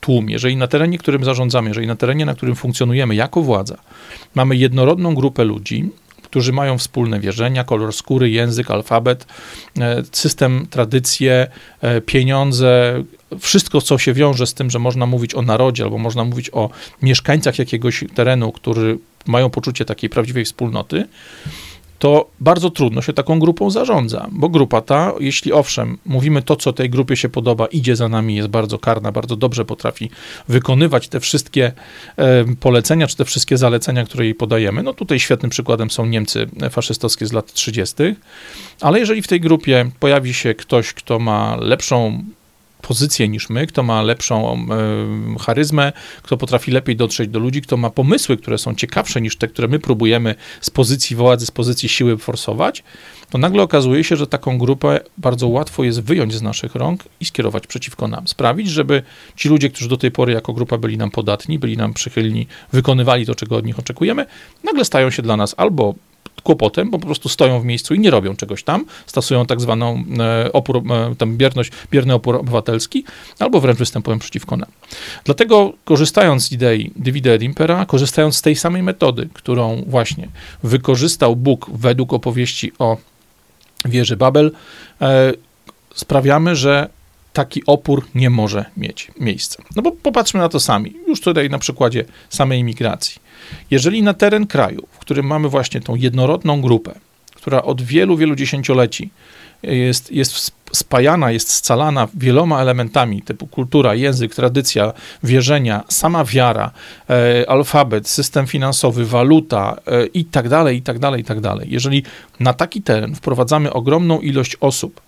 [0.00, 3.76] tłum, jeżeli na terenie, którym zarządzamy, jeżeli na terenie, na którym funkcjonujemy jako władza,
[4.34, 5.90] mamy jednorodną grupę ludzi,
[6.22, 9.26] którzy mają wspólne wierzenia, kolor skóry, język, alfabet,
[9.80, 11.46] e, system, tradycje,
[11.80, 13.02] e, pieniądze,
[13.40, 16.70] wszystko, co się wiąże z tym, że można mówić o narodzie albo można mówić o
[17.02, 21.06] mieszkańcach jakiegoś terenu, którzy mają poczucie takiej prawdziwej wspólnoty,
[21.98, 26.72] to bardzo trudno się taką grupą zarządza, bo grupa ta, jeśli owszem, mówimy to, co
[26.72, 30.10] tej grupie się podoba, idzie za nami, jest bardzo karna, bardzo dobrze potrafi
[30.48, 31.72] wykonywać te wszystkie
[32.16, 34.82] e, polecenia, czy te wszystkie zalecenia, które jej podajemy.
[34.82, 37.94] No tutaj świetnym przykładem są Niemcy faszystowskie z lat 30.,
[38.80, 42.24] ale jeżeli w tej grupie pojawi się ktoś, kto ma lepszą
[42.88, 44.66] pozycję niż my, kto ma lepszą
[45.40, 45.92] charyzmę,
[46.22, 49.68] kto potrafi lepiej dotrzeć do ludzi, kto ma pomysły, które są ciekawsze niż te, które
[49.68, 52.84] my próbujemy z pozycji władzy, z pozycji siły forsować,
[53.30, 57.24] to nagle okazuje się, że taką grupę bardzo łatwo jest wyjąć z naszych rąk i
[57.24, 58.28] skierować przeciwko nam.
[58.28, 59.02] Sprawić, żeby
[59.36, 63.26] ci ludzie, którzy do tej pory jako grupa byli nam podatni, byli nam przychylni, wykonywali
[63.26, 64.26] to, czego od nich oczekujemy,
[64.64, 65.94] nagle stają się dla nas albo
[66.44, 70.04] kłopotem, bo po prostu stoją w miejscu i nie robią czegoś tam, stosują tak zwaną
[70.18, 73.04] e, opór, e, tam bierność, bierny opór obywatelski,
[73.38, 74.68] albo wręcz występują przeciwko nam.
[75.24, 80.28] Dlatego korzystając z idei divide impera, korzystając z tej samej metody, którą właśnie
[80.62, 82.96] wykorzystał Bóg według opowieści o
[83.84, 84.52] wieży Babel,
[85.00, 85.32] e,
[85.94, 86.88] sprawiamy, że
[87.34, 89.62] taki opór nie może mieć miejsca.
[89.76, 93.20] No bo popatrzmy na to sami, już tutaj na przykładzie samej imigracji.
[93.70, 96.94] Jeżeli na teren kraju, w którym mamy właśnie tą jednorodną grupę,
[97.34, 99.10] która od wielu, wielu dziesięcioleci
[99.62, 104.92] jest, jest spajana, jest scalana wieloma elementami typu kultura, język, tradycja,
[105.22, 106.70] wierzenia, sama wiara,
[107.10, 111.68] e, alfabet, system finansowy, waluta e, i tak dalej, i tak dalej, i tak dalej.
[111.70, 112.02] Jeżeli
[112.40, 115.00] na taki teren wprowadzamy ogromną ilość osób,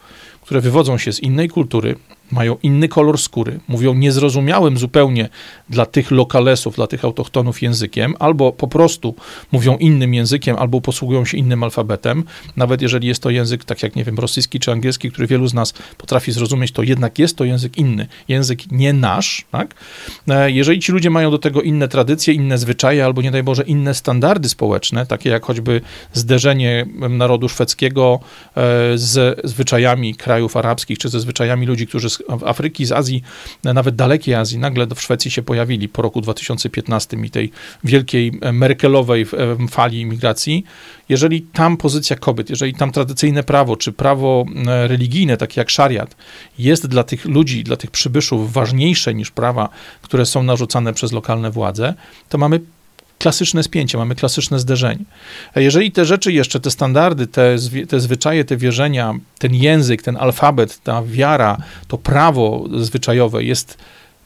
[0.43, 1.97] które wywodzą się z innej kultury,
[2.31, 5.29] mają inny kolor skóry, mówią niezrozumiałym zupełnie
[5.71, 9.15] dla tych lokalesów, dla tych autochtonów językiem, albo po prostu
[9.53, 12.25] mówią innym językiem, albo posługują się innym alfabetem,
[12.57, 15.55] nawet jeżeli jest to język, tak jak, nie wiem, rosyjski czy angielski, który wielu z
[15.55, 19.75] nas potrafi zrozumieć, to jednak jest to język inny, język nie nasz, tak?
[20.29, 23.63] E, jeżeli ci ludzie mają do tego inne tradycje, inne zwyczaje, albo nie daj Boże,
[23.63, 25.81] inne standardy społeczne, takie jak choćby
[26.13, 28.21] zderzenie narodu szwedzkiego
[28.57, 28.61] e,
[28.95, 32.11] z zwyczajami krajów arabskich, czy ze zwyczajami ludzi, którzy
[32.45, 33.23] Afryki, z Azji,
[33.65, 37.51] nawet dalekiej Azji, nagle w Szwecji się pojawili po roku 2015 i tej
[37.85, 40.65] wielkiej e, Merkelowej e, fali imigracji,
[41.09, 46.17] jeżeli tam pozycja kobiet, jeżeli tam tradycyjne prawo, czy prawo e, religijne, takie jak szariat,
[46.59, 49.69] jest dla tych ludzi, dla tych przybyszów ważniejsze niż prawa,
[50.03, 51.95] które są narzucane przez lokalne władze,
[52.29, 52.61] to mamy
[53.19, 55.05] klasyczne spięcie, mamy klasyczne zderzenie.
[55.55, 57.57] A jeżeli te rzeczy jeszcze, te standardy, te,
[57.89, 61.57] te zwyczaje, te wierzenia, ten język, ten alfabet, ta wiara,
[61.89, 63.79] to prawo zwyczajowe jest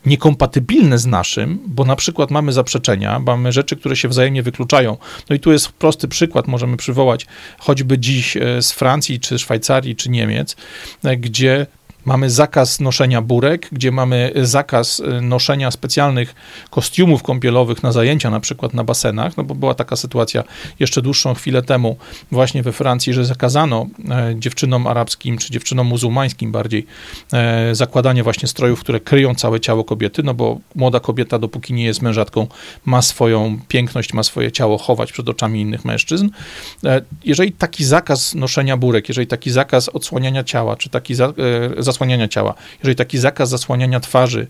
[0.07, 4.97] niekompatybilne z naszym, bo na przykład mamy zaprzeczenia, mamy rzeczy, które się wzajemnie wykluczają.
[5.31, 7.27] No i tu jest prosty przykład, możemy przywołać
[7.59, 10.57] choćby dziś e, z Francji, czy Szwajcarii, czy Niemiec,
[11.05, 11.67] e, gdzie
[12.11, 16.35] Mamy zakaz noszenia burek, gdzie mamy zakaz y, noszenia specjalnych
[16.71, 20.45] kostiumów kąpielowych na zajęcia, na przykład na basenach, no bo była taka sytuacja
[20.81, 21.97] jeszcze dłuższą chwilę temu
[22.33, 26.87] właśnie we Francji, że zakazano e, dziewczynom arabskim, czy dziewczynom muzułmańskim bardziej,
[27.33, 31.85] e, zakładanie właśnie strojów, które kryją całe ciało kobiety, no bo młoda kobieta, dopóki nie
[31.85, 32.47] jest mężatką,
[32.85, 36.29] ma swoją piękność, ma swoje ciało chować przed oczami innych mężczyzn.
[36.85, 41.33] E, jeżeli taki zakaz noszenia burek, jeżeli taki zakaz odsłaniania ciała, czy taki za,
[41.79, 42.55] zasłaniania ciała.
[42.79, 44.47] Jeżeli taki zakaz zasłaniania twarzy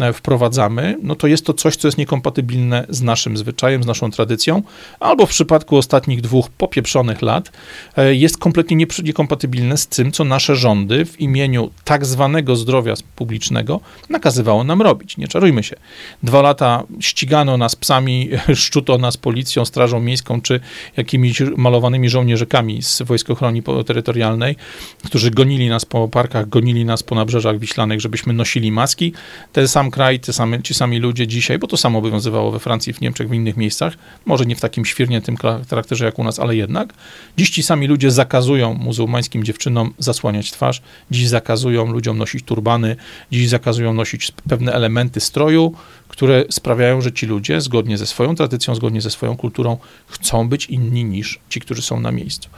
[0.00, 4.10] e, wprowadzamy, no to jest to coś, co jest niekompatybilne z naszym zwyczajem, z naszą
[4.10, 4.62] tradycją,
[5.00, 7.52] albo w przypadku ostatnich dwóch popieprzonych lat
[7.96, 13.80] e, jest kompletnie niekompatybilne z tym, co nasze rządy w imieniu tak zwanego zdrowia publicznego
[14.08, 15.16] nakazywało nam robić.
[15.16, 15.76] Nie czarujmy się.
[16.22, 20.60] Dwa lata ścigano nas psami, szczuto nas policją, strażą miejską, czy
[20.96, 24.56] jakimiś malowanymi żołnierzykami z Wojsk Ochrony Terytorialnej,
[25.04, 29.12] którzy gonili nas po parkach, gonili nas po nabrzeżach wiślanych, żebyśmy nosili maski.
[29.52, 32.92] Ten sam kraj, te same, ci sami ludzie dzisiaj, bo to samo obowiązywało we Francji,
[32.92, 33.94] w Niemczech, w innych miejscach,
[34.26, 35.36] może nie w takim świerniętym
[35.70, 36.94] charakterze jak u nas, ale jednak.
[37.36, 42.96] Dziś ci sami ludzie zakazują muzułmańskim dziewczynom zasłaniać twarz, dziś zakazują ludziom nosić turbany,
[43.32, 45.74] dziś zakazują nosić pewne elementy stroju,
[46.08, 50.66] które sprawiają, że ci ludzie, zgodnie ze swoją tradycją, zgodnie ze swoją kulturą, chcą być
[50.66, 52.48] inni niż ci, którzy są na miejscu.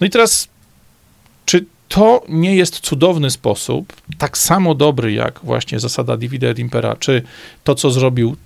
[0.00, 0.48] No i teraz,
[1.94, 7.22] to nie jest cudowny sposób, tak samo dobry jak właśnie zasada divide impera, czy
[7.64, 8.36] to, co zrobił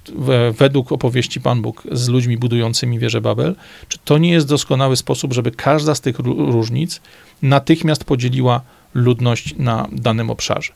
[0.59, 3.55] według opowieści Pan Bóg z ludźmi budującymi wieżę Babel,
[3.89, 7.01] czy to nie jest doskonały sposób, żeby każda z tych różnic
[7.43, 8.61] natychmiast podzieliła
[8.97, 10.73] ludność na danym obszarze.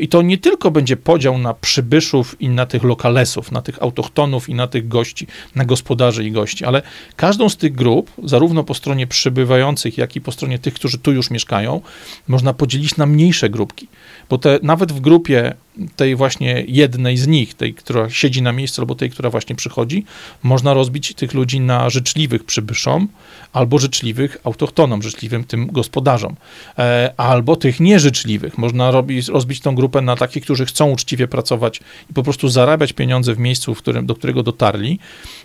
[0.00, 4.48] I to nie tylko będzie podział na przybyszów i na tych lokalesów, na tych autochtonów
[4.48, 6.82] i na tych gości, na gospodarzy i gości, ale
[7.16, 11.12] każdą z tych grup, zarówno po stronie przybywających, jak i po stronie tych, którzy tu
[11.12, 11.80] już mieszkają,
[12.28, 13.88] można podzielić na mniejsze grupki,
[14.28, 15.54] bo te, nawet w grupie
[15.96, 20.04] tej właśnie jednej z nich, tej, która siedzi na miejscu, albo tej, która właśnie przychodzi,
[20.42, 23.08] można rozbić tych ludzi na życzliwych przybyszom,
[23.52, 26.36] albo życzliwych autochtonom, życzliwym tym gospodarzom,
[26.78, 28.58] e, albo tych nieżyczliwych.
[28.58, 31.80] Można robić, rozbić tą grupę na takich, którzy chcą uczciwie pracować
[32.10, 34.98] i po prostu zarabiać pieniądze w miejscu, w którym, do którego dotarli,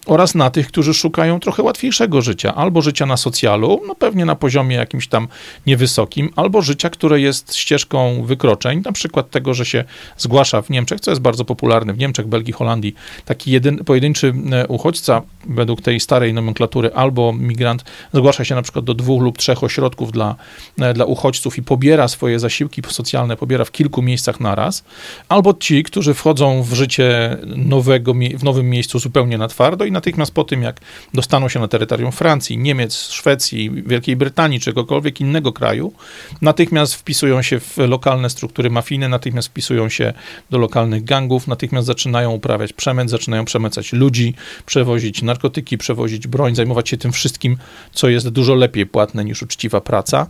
[0.06, 4.36] oraz na tych, którzy szukają trochę łatwiejszego życia, albo życia na socjalu, no pewnie na
[4.36, 5.28] poziomie jakimś tam
[5.66, 9.84] niewysokim, albo życia, które jest ścieżką wykroczeń, na przykład tego, że się
[10.18, 15.22] zgłasza w Niemczech, co jest bardzo popularne w Niemczech, Belgii, Holandii, taki pojedynczy e, uchodźca
[15.46, 20.12] według tej starej nomenklatury albo migrant zgłasza się na przykład do dwóch lub trzech ośrodków
[20.12, 20.36] dla,
[20.80, 24.84] e, dla uchodźców i pobiera swoje zasiłki socjalne, pobiera w kilku miejscach naraz,
[25.30, 30.34] albo ci, którzy wchodzą w życie nowego, w nowym miejscu zupełnie na twardo i natychmiast
[30.34, 30.82] po tym, jak
[31.14, 35.94] dostaną się na terytorium Francji, Niemiec, Szwecji, Wielkiej Brytanii czy kogokolwiek innego kraju,
[36.42, 40.07] natychmiast wpisują się w lokalne struktury mafijne, natychmiast wpisują się
[40.50, 44.34] do lokalnych gangów, natychmiast zaczynają uprawiać przemęt, zaczynają przemycać ludzi,
[44.66, 47.58] przewozić narkotyki, przewozić broń, zajmować się tym wszystkim,
[47.94, 50.28] co jest dużo lepiej płatne niż uczciwa praca.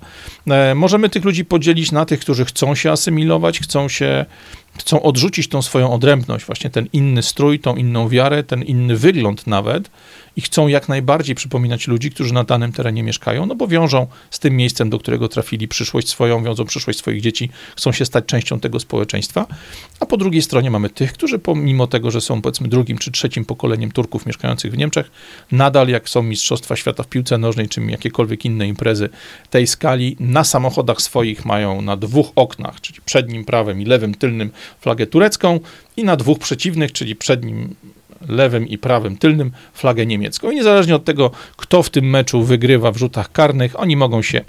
[0.47, 4.25] E, możemy tych ludzi podzielić na tych, którzy chcą się asymilować, chcą się
[4.77, 9.47] chcą odrzucić tą swoją odrębność, właśnie ten inny strój, tą inną wiarę, ten inny wygląd
[9.47, 9.89] nawet
[10.37, 14.39] i chcą jak najbardziej przypominać ludzi, którzy na danym terenie mieszkają, no bo wiążą z
[14.39, 18.59] tym miejscem, do którego trafili przyszłość swoją, wiążą przyszłość swoich dzieci, chcą się stać częścią
[18.59, 19.45] tego społeczeństwa.
[19.99, 23.45] A po drugiej stronie mamy tych, którzy pomimo tego, że są powiedzmy drugim czy trzecim
[23.45, 25.11] pokoleniem Turków mieszkających w Niemczech,
[25.51, 29.09] nadal jak są Mistrzostwa Świata w piłce nożnej, czy jakiekolwiek inne imprezy
[29.49, 34.51] tej skali, na samochodach swoich mają na dwóch oknach, czyli przednim prawym i lewym tylnym
[34.81, 35.59] flagę turecką
[35.97, 37.75] i na dwóch przeciwnych, czyli przednim
[38.27, 40.51] lewym i prawym tylnym flagę niemiecką.
[40.51, 44.41] I niezależnie od tego, kto w tym meczu wygrywa w rzutach karnych, oni mogą się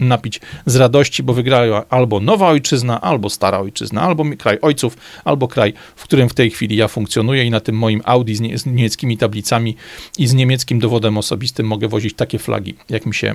[0.00, 5.48] napić z radości, bo wygrała albo nowa ojczyzna, albo stara ojczyzna, albo kraj ojców, albo
[5.48, 8.58] kraj, w którym w tej chwili ja funkcjonuję i na tym moim Audi z, nie,
[8.58, 9.76] z niemieckimi tablicami
[10.18, 13.34] i z niemieckim dowodem osobistym mogę wozić takie flagi, jak mi się,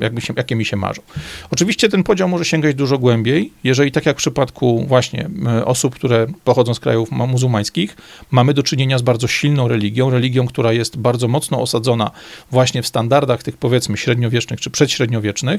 [0.00, 1.02] jak mi się, jakie mi się marzą.
[1.50, 5.30] Oczywiście ten podział może sięgać dużo głębiej, jeżeli tak jak w przypadku właśnie
[5.64, 7.96] osób, które pochodzą z krajów muzułmańskich,
[8.30, 12.10] mamy do czynienia z bardzo silną religią, religią, która jest bardzo mocno osadzona
[12.50, 15.55] właśnie w standardach tych powiedzmy średniowiecznych czy przedśredniowiecznych,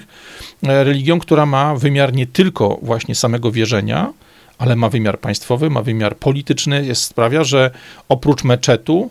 [0.64, 4.14] E, religią, która ma wymiar nie tylko właśnie samego wierzenia,
[4.58, 7.72] ale ma wymiar państwowy, ma wymiar polityczny, jest, sprawia, że
[8.10, 9.10] oprócz meczetu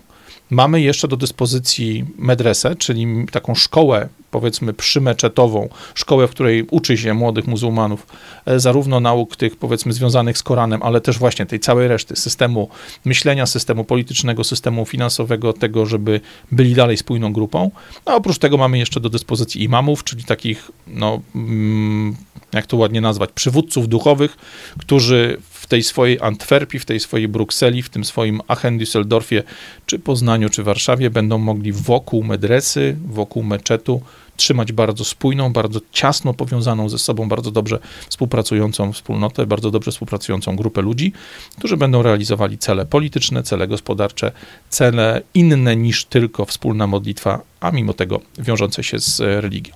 [0.51, 7.15] mamy jeszcze do dyspozycji medresę, czyli taką szkołę powiedzmy przymeczetową, szkołę, w której uczy się
[7.15, 8.07] młodych muzułmanów
[8.47, 12.69] e, zarówno nauk tych powiedzmy związanych z Koranem, ale też właśnie tej całej reszty systemu
[13.05, 16.21] myślenia, systemu politycznego, systemu finansowego, tego, żeby
[16.53, 17.71] byli dalej spójną grupą.
[18.05, 22.17] A oprócz tego mamy jeszcze do dyspozycji imamów, czyli takich, no, mm,
[22.53, 24.37] jak to ładnie nazwać, przywódców duchowych,
[24.79, 29.43] którzy w tej swojej Antwerpii, w tej swojej Brukseli, w tym swoim Aachen, Düsseldorfie,
[29.87, 34.03] czy Poznaniu, czy Warszawie będą mogli wokół medresy, wokół meczetu
[34.37, 40.57] trzymać bardzo spójną, bardzo ciasno powiązaną ze sobą, bardzo dobrze współpracującą wspólnotę, bardzo dobrze współpracującą
[40.57, 41.13] grupę ludzi,
[41.59, 44.33] którzy będą realizowali cele polityczne, cele gospodarcze,
[44.69, 49.75] cele inne niż tylko wspólna modlitwa, a mimo tego wiążące się z religią.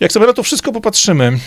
[0.00, 1.38] Jak sobie na to wszystko popatrzymy,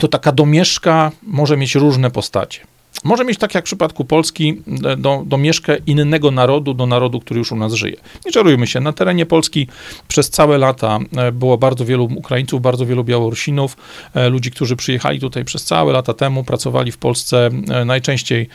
[0.00, 4.96] to taka domieszka może mieć różne postacie może mieć tak jak w przypadku Polski e,
[4.96, 7.96] do, domieszkę innego narodu, do narodu, który już u nas żyje.
[8.26, 9.68] Nie czarujmy się, na terenie Polski
[10.08, 13.76] przez całe lata e, było bardzo wielu Ukraińców, bardzo wielu Białorusinów,
[14.14, 17.50] e, ludzi, którzy przyjechali tutaj przez całe lata temu, pracowali w Polsce
[17.86, 18.48] najczęściej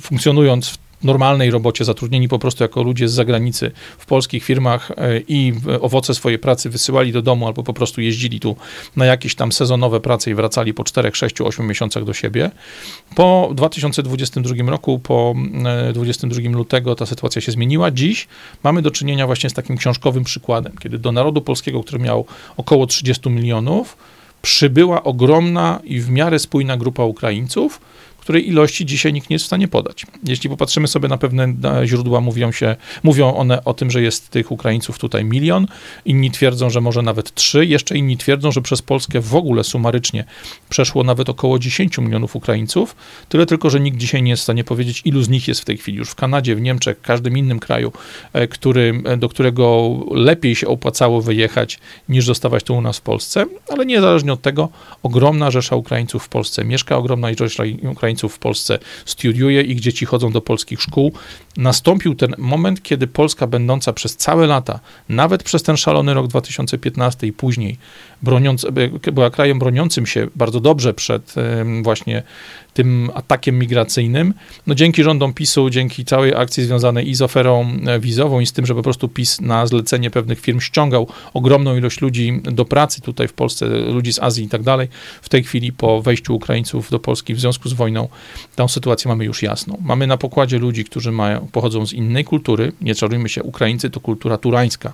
[0.00, 5.20] funkcjonując w normalnej robocie, zatrudnieni po prostu jako ludzie z zagranicy w polskich firmach e,
[5.28, 8.56] i owoce swojej pracy wysyłali do domu albo po prostu jeździli tu
[8.96, 12.50] na jakieś tam sezonowe prace i wracali po 4, 6, 8 miesiącach do siebie.
[13.14, 15.34] Po 2022 roku, po
[15.92, 17.90] 22 e, lutego ta sytuacja się zmieniła.
[17.90, 18.28] Dziś
[18.62, 22.86] mamy do czynienia właśnie z takim książkowym przykładem, kiedy do narodu polskiego, który miał około
[22.86, 23.96] 30 milionów,
[24.42, 27.80] przybyła ogromna i w miarę spójna grupa Ukraińców,
[28.20, 30.06] której ilości dzisiaj nikt nie jest w stanie podać.
[30.24, 31.54] Jeśli popatrzymy sobie na pewne
[31.84, 35.66] źródła, mówią, się, mówią one o tym, że jest tych Ukraińców tutaj milion,
[36.04, 40.24] inni twierdzą, że może nawet trzy, jeszcze inni twierdzą, że przez Polskę w ogóle sumarycznie
[40.68, 42.96] przeszło nawet około 10 milionów Ukraińców,
[43.28, 45.64] tyle tylko, że nikt dzisiaj nie jest w stanie powiedzieć, ilu z nich jest w
[45.64, 45.98] tej chwili.
[45.98, 47.92] Już w Kanadzie, w Niemczech, w każdym innym kraju,
[48.32, 51.78] e, który, e, do którego lepiej się opłacało wyjechać,
[52.08, 54.68] niż zostawać tu u nas w Polsce, ale niezależnie od tego,
[55.02, 60.06] ogromna rzesza Ukraińców w Polsce mieszka, ogromna rzesza Ukraińców Ukraińców w Polsce studiuje, ich dzieci
[60.06, 61.12] chodzą do polskich szkół.
[61.56, 67.26] Nastąpił ten moment, kiedy Polska, będąca przez całe lata, nawet przez ten szalony rok 2015
[67.26, 67.78] i później,
[68.22, 68.66] broniąc,
[69.12, 71.34] była krajem broniącym się bardzo dobrze przed
[71.82, 72.22] właśnie
[72.74, 74.34] tym atakiem migracyjnym.
[74.66, 78.66] No dzięki rządom PiSu, dzięki całej akcji związanej i z oferą wizową i z tym,
[78.66, 83.28] że po prostu PiS na zlecenie pewnych firm ściągał ogromną ilość ludzi do pracy tutaj
[83.28, 84.88] w Polsce, ludzi z Azji i tak dalej.
[85.22, 88.08] W tej chwili po wejściu Ukraińców do Polski w związku z wojną
[88.56, 89.78] tę sytuację mamy już jasną.
[89.84, 92.72] Mamy na pokładzie ludzi, którzy mają, pochodzą z innej kultury.
[92.80, 94.92] Nie czarujmy się, Ukraińcy to kultura turańska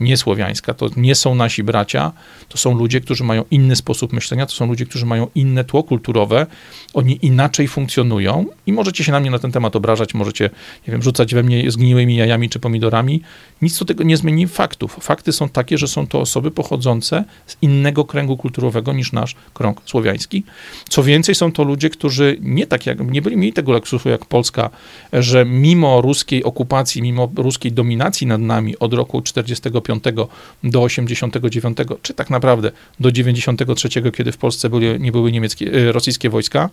[0.00, 2.12] niesłowiańska, to nie są nasi bracia,
[2.48, 5.82] to są ludzie, którzy mają inny sposób myślenia, to są ludzie, którzy mają inne tło
[5.82, 6.46] kulturowe,
[6.94, 10.50] oni inaczej funkcjonują i możecie się na mnie na ten temat obrażać, możecie,
[10.88, 13.22] nie wiem, rzucać we mnie zgniłymi jajami czy pomidorami.
[13.62, 14.98] Nic do tego nie zmieni faktów.
[15.00, 19.80] Fakty są takie, że są to osoby pochodzące z innego kręgu kulturowego niż nasz krąg
[19.84, 20.44] słowiański.
[20.88, 24.26] Co więcej, są to ludzie, którzy nie tak jak, nie byli mieli tego luksusu jak
[24.26, 24.70] Polska,
[25.12, 30.28] że mimo ruskiej okupacji, mimo ruskiej dominacji nad nami od roku 45 85
[30.64, 36.30] do 89, czy tak naprawdę do 93, kiedy w Polsce nie były niemieckie, e, rosyjskie
[36.30, 36.70] wojska,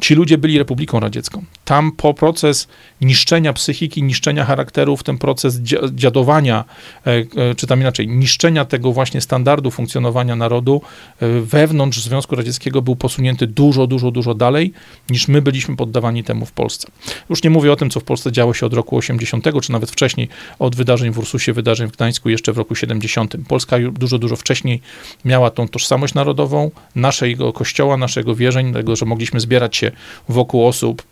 [0.00, 1.44] ci ludzie byli Republiką Radziecką.
[1.64, 2.68] Tam po proces
[3.00, 5.60] niszczenia psychiki, niszczenia charakterów, ten proces
[5.92, 6.64] dziadowania,
[7.06, 10.82] e, e, czy tam inaczej, niszczenia tego właśnie standardu funkcjonowania narodu
[11.42, 14.72] wewnątrz Związku Radzieckiego był posunięty dużo, dużo, dużo dalej,
[15.10, 16.88] niż my byliśmy poddawani temu w Polsce.
[17.30, 19.90] Już nie mówię o tym, co w Polsce działo się od roku 80, czy nawet
[19.90, 23.34] wcześniej, od wydarzeń w Ursusie, wydarzeń w Gdańsku jeszcze w roku 70.
[23.48, 24.80] Polska dużo, dużo wcześniej
[25.24, 29.90] miała tą tożsamość narodową, naszego kościoła, naszego wierzeń, tego, że mogliśmy zbierać się
[30.28, 31.02] wokół osób,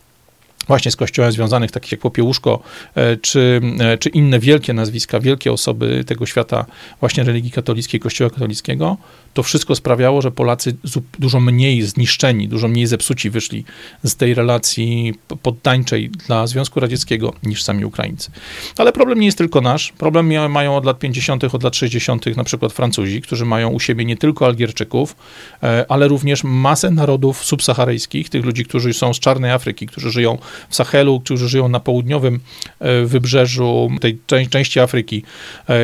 [0.66, 2.62] właśnie z kościołem związanych, takich jak Popiełuszko,
[2.94, 6.66] e, czy, e, czy inne wielkie nazwiska, wielkie osoby tego świata
[7.00, 8.96] właśnie religii katolickiej, kościoła katolickiego,
[9.37, 10.77] to wszystko sprawiało, że Polacy
[11.18, 13.64] dużo mniej zniszczeni, dużo mniej zepsuci wyszli
[14.05, 18.31] z tej relacji poddańczej dla Związku Radzieckiego niż sami Ukraińcy.
[18.79, 19.92] Ale problem nie jest tylko nasz.
[19.99, 22.37] Problem mają od lat 50., od lat 60.
[22.37, 25.16] na przykład Francuzi, którzy mają u siebie nie tylko Algierczyków,
[25.62, 30.38] e, ale również masę narodów subsaharyjskich, tych ludzi, którzy są z czarnej Afryki, którzy żyją
[30.68, 32.40] w Sahelu, którzy żyją na południowym
[32.81, 33.90] e, wybrzeżu
[34.29, 35.22] tej części Afryki,
[35.68, 35.75] e,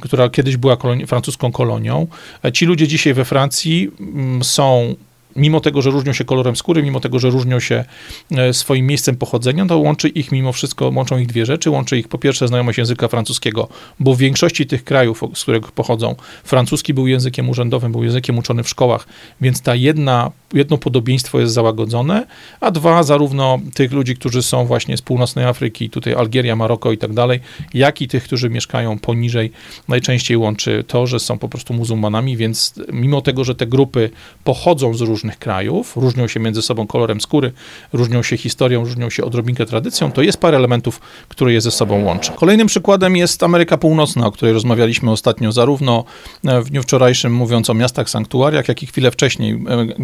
[0.00, 2.06] która kiedyś była francuską kolonią.
[2.52, 4.94] Ci ludzie dziś dzisiaj we Francji mm, są
[5.36, 7.84] mimo tego, że różnią się kolorem skóry, mimo tego, że różnią się
[8.30, 11.70] e, swoim miejscem pochodzenia, to łączy ich mimo wszystko, łączą ich dwie rzeczy.
[11.70, 13.68] Łączy ich po pierwsze znajomość języka francuskiego,
[14.00, 16.14] bo w większości tych krajów, z których pochodzą,
[16.44, 19.06] francuski był językiem urzędowym, był językiem uczony w szkołach,
[19.40, 22.26] więc ta jedna, jedno podobieństwo jest załagodzone,
[22.60, 26.98] a dwa, zarówno tych ludzi, którzy są właśnie z północnej Afryki, tutaj Algieria, Maroko i
[26.98, 27.40] tak dalej,
[27.74, 29.52] jak i tych, którzy mieszkają poniżej,
[29.88, 34.10] najczęściej łączy to, że są po prostu muzułmanami, więc mimo tego, że te grupy
[34.44, 37.52] pochodzą z różnych różnych krajów, różnią się między sobą kolorem skóry,
[37.92, 42.04] różnią się historią, różnią się odrobinkę tradycją, to jest parę elementów, które je ze sobą
[42.04, 42.32] łączy.
[42.36, 46.04] Kolejnym przykładem jest Ameryka Północna, o której rozmawialiśmy ostatnio, zarówno
[46.46, 49.58] e, w dniu wczorajszym mówiąc o miastach sanktuariach, jak i chwilę wcześniej,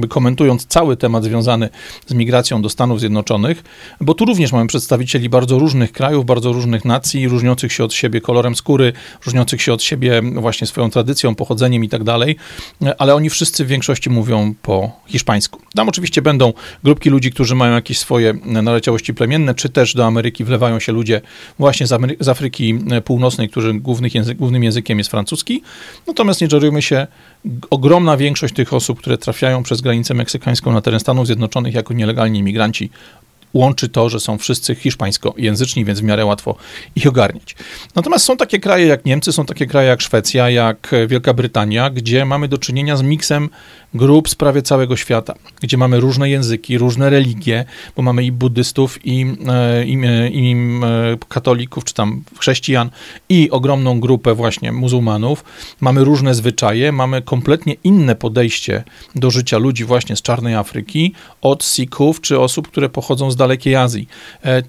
[0.05, 1.69] e, komentując cały temat związany
[2.07, 3.65] z migracją do Stanów Zjednoczonych,
[4.01, 8.21] bo tu również mamy przedstawicieli bardzo różnych krajów, bardzo różnych nacji, różniących się od siebie
[8.21, 8.93] kolorem skóry,
[9.27, 12.37] różniących się od siebie właśnie swoją tradycją, pochodzeniem i tak dalej,
[12.83, 15.61] e, ale oni wszyscy w większości mówią po hiszpańsku.
[15.75, 16.53] Tam oczywiście będą
[16.85, 21.21] grupki ludzi, którzy mają jakieś swoje naleciałości plemienne, czy też do Ameryki wlewają się ludzie
[21.59, 23.81] właśnie z, Amery z Afryki Północnej, którzy
[24.15, 25.63] język, głównym językiem jest francuski.
[26.07, 27.07] Natomiast nie czarujmy się,
[27.71, 32.39] ogromna większość tych osób, które trafiają przez granicę meksykańską na teren Stanów Zjednoczonych jako nielegalni
[32.39, 32.91] imigranci,
[33.55, 36.57] łączy to, że są wszyscy hiszpańskojęzyczni, więc w miarę łatwo
[36.97, 37.57] ich ogarniać.
[37.95, 42.25] Natomiast są takie kraje jak Niemcy, są takie kraje jak Szwecja, jak Wielka Brytania, gdzie
[42.25, 43.49] mamy do czynienia z miksem
[43.95, 47.65] grup z prawie całego świata, gdzie mamy różne języki, różne religie,
[47.97, 52.91] bo mamy i buddystów, i, e, i, e, i e, katolików, czy tam chrześcijan,
[53.29, 55.45] i ogromną grupę właśnie muzułmanów.
[55.81, 58.85] Mamy różne zwyczaje, mamy kompletnie inne podejście
[59.15, 63.77] do życia ludzi właśnie z czarnej Afryki od Sikhów, czy osób, które pochodzą z dalekiej
[63.77, 64.09] Azji.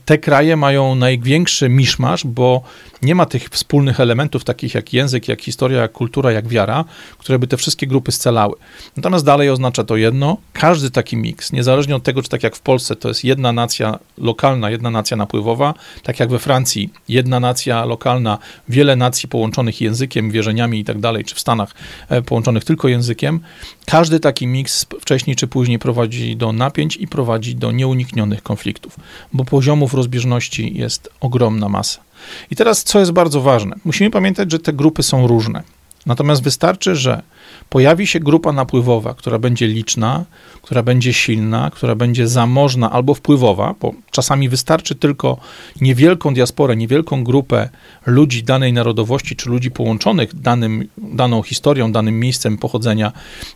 [0.06, 2.64] Te kraje mają największy miszmasz, bo
[3.02, 6.86] nie ma tych wspólnych elementów, takich jak język, jak historia, jak kultura, jak wiara,
[7.18, 8.56] które by te wszystkie grupy scalały.
[8.98, 12.62] Natomiast dalej oznacza to jedno, każdy taki miks, niezależnie od tego, czy tak jak w
[12.62, 15.74] Polsce to jest jedna nacja lokalna, jedna nacja napływowa,
[16.04, 18.38] tak jak we Francji jedna nacja lokalna,
[18.70, 21.74] wiele nacji połączonych językiem, wierzeniami i tak dalej, czy w Stanach
[22.10, 23.40] e, połączonych tylko językiem,
[23.86, 28.96] każdy taki miks wcześniej czy później prowadzi do napięć i prowadzi do nieuniknionych konfliktów,
[29.34, 32.09] bo poziomów rozbieżności jest ogromna masa.
[32.52, 35.64] I teraz, co jest bardzo ważne, musimy pamiętać, że te grupy są różne.
[36.06, 37.22] Natomiast wystarczy, że
[37.70, 40.26] pojawi się grupa napływowa, która będzie liczna,
[40.62, 45.38] która będzie silna, która będzie zamożna albo wpływowa, bo czasami wystarczy tylko
[45.82, 47.70] niewielką diasporę, niewielką grupę
[48.06, 53.12] ludzi danej narodowości, czy ludzi połączonych danym, daną historią, danym miejscem pochodzenia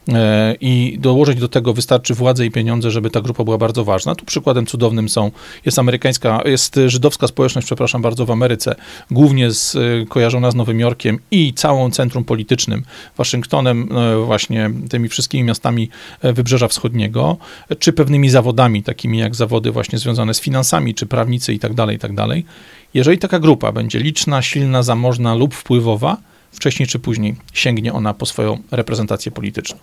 [0.10, 4.16] e, i dołożyć do tego wystarczy władzę i pieniądze, żeby ta grupa była bardzo ważna.
[4.16, 5.32] Tu przykładem cudownym są,
[5.66, 8.76] jest amerykańska, jest żydowska społeczność, przepraszam bardzo, w Ameryce,
[9.12, 12.84] głównie z, e, kojarzona z Nowym Jorkiem i całą centrum politycznym,
[13.18, 15.90] Waszyngtonem, e, właśnie tymi wszystkimi miastami
[16.22, 17.38] e, Wybrzeża Wschodniego,
[17.80, 21.96] czy pewnymi zawodami, takimi jak zawody właśnie związane z finansami, czy prawnicy i tak dalej,
[21.96, 22.46] i tak dalej.
[22.94, 26.18] Jeżeli taka grupa będzie liczna, silna, zamożna lub wpływowa,
[26.52, 29.78] wcześniej czy później sięgnie ona po swoją reprezentację polityczną.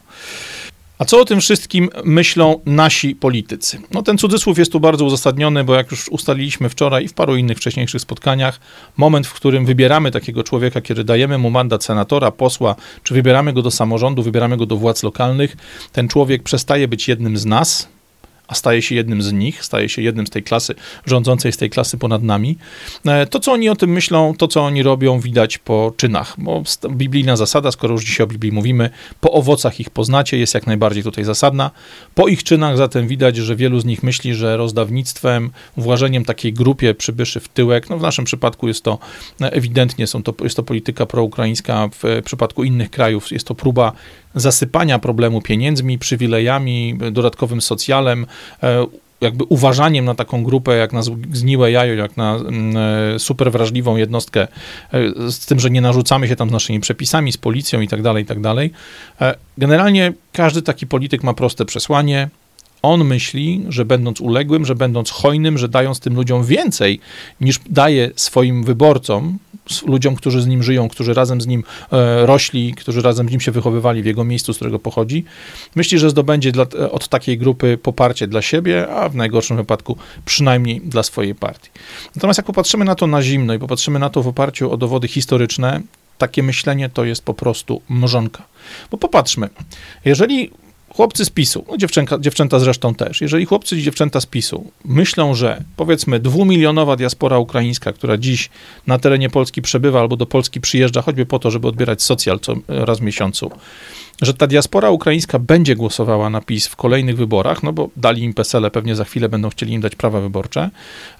[1.00, 3.78] A co o tym wszystkim myślą nasi politycy?
[3.90, 7.36] No ten cudzysłów jest tu bardzo uzasadniony, bo jak już ustaliliśmy wczoraj i w paru
[7.36, 8.60] innych wcześniejszych spotkaniach,
[8.96, 13.62] moment, w którym wybieramy takiego człowieka, kiedy dajemy mu mandat senatora, posła, czy wybieramy go
[13.62, 15.56] do samorządu, wybieramy go do władz lokalnych,
[15.92, 17.88] ten człowiek przestaje być jednym z nas,
[18.50, 20.74] a staje się jednym z nich, staje się jednym z tej klasy
[21.06, 22.58] rządzącej, z tej klasy ponad nami.
[23.06, 26.62] E, to, co oni o tym myślą, to, co oni robią, widać po czynach, bo
[26.90, 28.90] biblijna zasada, skoro już dzisiaj o Biblii mówimy,
[29.20, 31.70] po owocach ich poznacie, jest jak najbardziej tutaj zasadna.
[32.14, 36.94] Po ich czynach zatem widać, że wielu z nich myśli, że rozdawnictwem, włażeniem takiej grupie
[36.94, 38.98] przybyszy w tyłek, no w naszym przypadku jest to
[39.40, 43.92] ewidentnie, są to, jest to polityka proukraińska, w przypadku innych krajów jest to próba
[44.34, 48.26] zasypania problemu pieniędzmi, przywilejami, dodatkowym socjalem,
[48.62, 48.86] e,
[49.20, 51.02] jakby uważaniem na taką grupę jak na
[51.32, 52.76] zgniłe jajo, jak na mm,
[53.14, 54.48] e, super wrażliwą jednostkę,
[54.92, 58.02] e, z tym, że nie narzucamy się tam z naszymi przepisami, z policją i tak
[58.02, 58.70] dalej, i tak dalej.
[59.58, 62.28] Generalnie każdy taki polityk ma proste przesłanie,
[62.82, 67.00] on myśli, że będąc uległym, że będąc hojnym, że dając tym ludziom więcej
[67.40, 69.38] niż daje swoim wyborcom,
[69.86, 73.40] ludziom, którzy z nim żyją, którzy razem z nim e, rośli, którzy razem z nim
[73.40, 75.24] się wychowywali w jego miejscu, z którego pochodzi,
[75.74, 80.80] myśli, że zdobędzie dla, od takiej grupy poparcie dla siebie, a w najgorszym wypadku przynajmniej
[80.80, 81.70] dla swojej partii.
[82.16, 85.08] Natomiast jak popatrzymy na to na zimno i popatrzymy na to w oparciu o dowody
[85.08, 85.80] historyczne,
[86.18, 88.42] takie myślenie to jest po prostu mrzonka.
[88.90, 89.48] Bo popatrzmy,
[90.04, 90.50] jeżeli
[90.94, 95.34] chłopcy z PiSu, no dziewczęta, dziewczęta zresztą też, jeżeli chłopcy i dziewczęta z PiSu myślą,
[95.34, 98.50] że powiedzmy dwumilionowa diaspora ukraińska, która dziś
[98.86, 102.54] na terenie Polski przebywa albo do Polski przyjeżdża choćby po to, żeby odbierać socjal co
[102.68, 103.50] raz w miesiącu,
[104.22, 108.34] że ta diaspora ukraińska będzie głosowała na PiS w kolejnych wyborach, no bo dali im
[108.34, 110.70] PESEL, pewnie za chwilę będą chcieli im dać prawa wyborcze,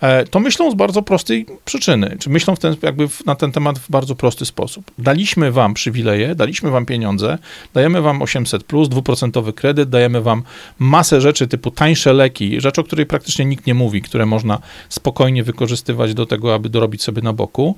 [0.00, 3.78] e, to myślą z bardzo prostej przyczyny, czy myślą w ten, jakby na ten temat
[3.78, 4.90] w bardzo prosty sposób.
[4.98, 7.38] Daliśmy wam przywileje, daliśmy wam pieniądze,
[7.74, 10.42] dajemy wam 800+, plus, dwuprocentowy kredyt, dajemy wam
[10.78, 15.44] masę rzeczy typu tańsze leki, rzecz, o której praktycznie nikt nie mówi, które można spokojnie
[15.44, 17.76] wykorzystywać do tego, aby dorobić sobie na boku.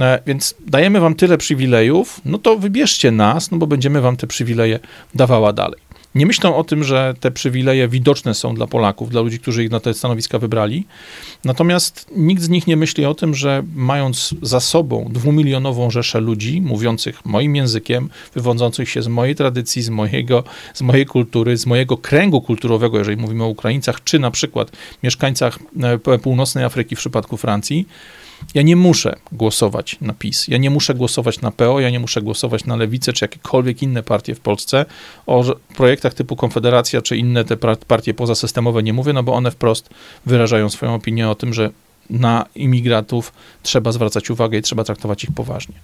[0.00, 4.26] E, więc dajemy wam tyle przywilejów, no to wybierzcie nas, no bo będziemy wam te
[4.26, 4.78] przywileje
[5.14, 5.88] dawała dalej.
[6.14, 9.70] Nie myślą o tym, że te przywileje widoczne są dla Polaków, dla ludzi, którzy ich
[9.70, 10.86] na te stanowiska wybrali.
[11.44, 16.60] Natomiast nikt z nich nie myśli o tym, że mając za sobą dwumilionową rzeszę ludzi
[16.60, 20.44] mówiących moim językiem, wywodzących się z mojej tradycji, z, mojego,
[20.74, 24.72] z mojej kultury, z mojego kręgu kulturowego, jeżeli mówimy o Ukraińcach, czy na przykład
[25.02, 25.58] mieszkańcach
[26.06, 27.86] e, północnej Afryki w przypadku Francji,
[28.54, 32.22] ja nie muszę głosować na PiS, ja nie muszę głosować na PO, ja nie muszę
[32.22, 34.86] głosować na Lewicę czy jakiekolwiek inne partie w Polsce.
[35.26, 35.44] O
[35.76, 39.90] projektach typu Konfederacja czy inne te partie pozasystemowe nie mówię, no bo one wprost
[40.26, 41.70] wyrażają swoją opinię o tym, że
[42.10, 43.32] na imigrantów
[43.62, 45.74] trzeba zwracać uwagę i trzeba traktować ich poważnie.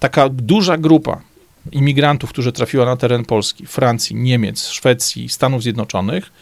[0.00, 1.20] Taka duża grupa
[1.72, 6.32] imigrantów, którzy trafiła na teren Polski, Francji, Niemiec, Szwecji, Stanów Zjednoczonych,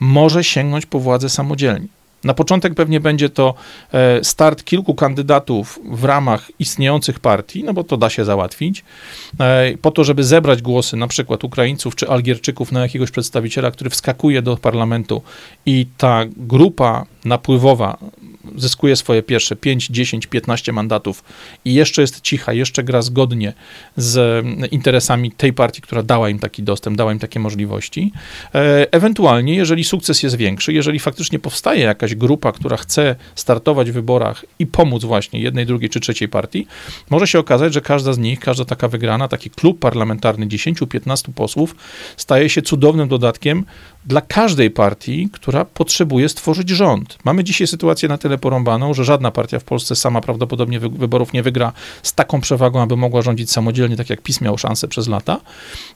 [0.00, 1.88] może sięgnąć po władzę samodzielnie.
[2.24, 3.54] Na początek pewnie będzie to
[3.92, 8.84] e, start kilku kandydatów w ramach istniejących partii, no bo to da się załatwić,
[9.40, 13.90] e, po to, żeby zebrać głosy na przykład Ukraińców czy Algierczyków na jakiegoś przedstawiciela, który
[13.90, 15.22] wskakuje do parlamentu
[15.66, 17.98] i ta grupa napływowa
[18.56, 21.24] zyskuje swoje pierwsze 5, 10, 15 mandatów
[21.64, 23.52] i jeszcze jest cicha, jeszcze gra zgodnie
[23.96, 28.12] z interesami tej partii, która dała im taki dostęp, dała im takie możliwości.
[28.54, 33.94] E, ewentualnie, jeżeli sukces jest większy, jeżeli faktycznie powstaje jakaś grupa, która chce startować w
[33.94, 36.66] wyborach i pomóc właśnie jednej, drugiej czy trzeciej partii,
[37.10, 41.76] może się okazać, że każda z nich, każda taka wygrana, taki klub parlamentarny 10-15 posłów
[42.16, 43.64] staje się cudownym dodatkiem
[44.06, 47.18] dla każdej partii, która potrzebuje stworzyć rząd.
[47.24, 51.42] Mamy dzisiaj sytuację na tyle porąbaną, że żadna partia w Polsce sama prawdopodobnie wyborów nie
[51.42, 51.72] wygra
[52.02, 55.40] z taką przewagą, aby mogła rządzić samodzielnie, tak jak PiS miał szansę przez lata.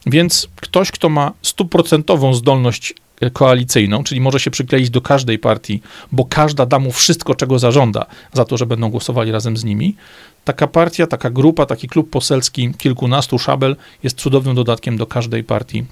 [0.07, 2.95] Więc ktoś, kto ma stuprocentową zdolność
[3.33, 5.83] koalicyjną, czyli może się przykleić do każdej partii,
[6.13, 9.97] bo każda da mu wszystko, czego zażąda, za to, że będą głosowali razem z nimi.
[10.45, 15.85] Taka partia, taka grupa, taki klub poselski kilkunastu szabel jest cudownym dodatkiem do każdej partii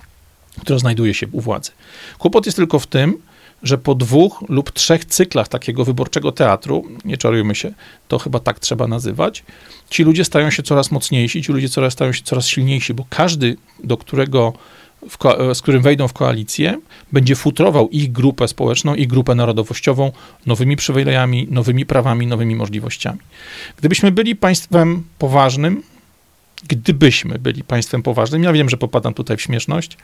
[0.60, 1.70] która znajduje się u władzy.
[2.18, 3.18] Kłopot jest tylko w tym,
[3.62, 7.72] że po dwóch lub trzech cyklach takiego wyborczego teatru, nie czarujmy się,
[8.08, 9.44] to chyba tak trzeba nazywać,
[9.90, 13.56] ci ludzie stają się coraz mocniejsi, ci ludzie coraz, stają się coraz silniejsi, bo każdy,
[13.84, 14.52] do którego,
[15.54, 16.80] z którym wejdą w koalicję,
[17.12, 20.12] będzie futrował ich grupę społeczną, ich grupę narodowościową
[20.46, 23.18] nowymi przywilejami, nowymi prawami, nowymi możliwościami.
[23.76, 25.82] Gdybyśmy byli państwem poważnym,
[26.68, 29.98] gdybyśmy byli państwem poważnym, ja wiem, że popadam tutaj w śmieszność,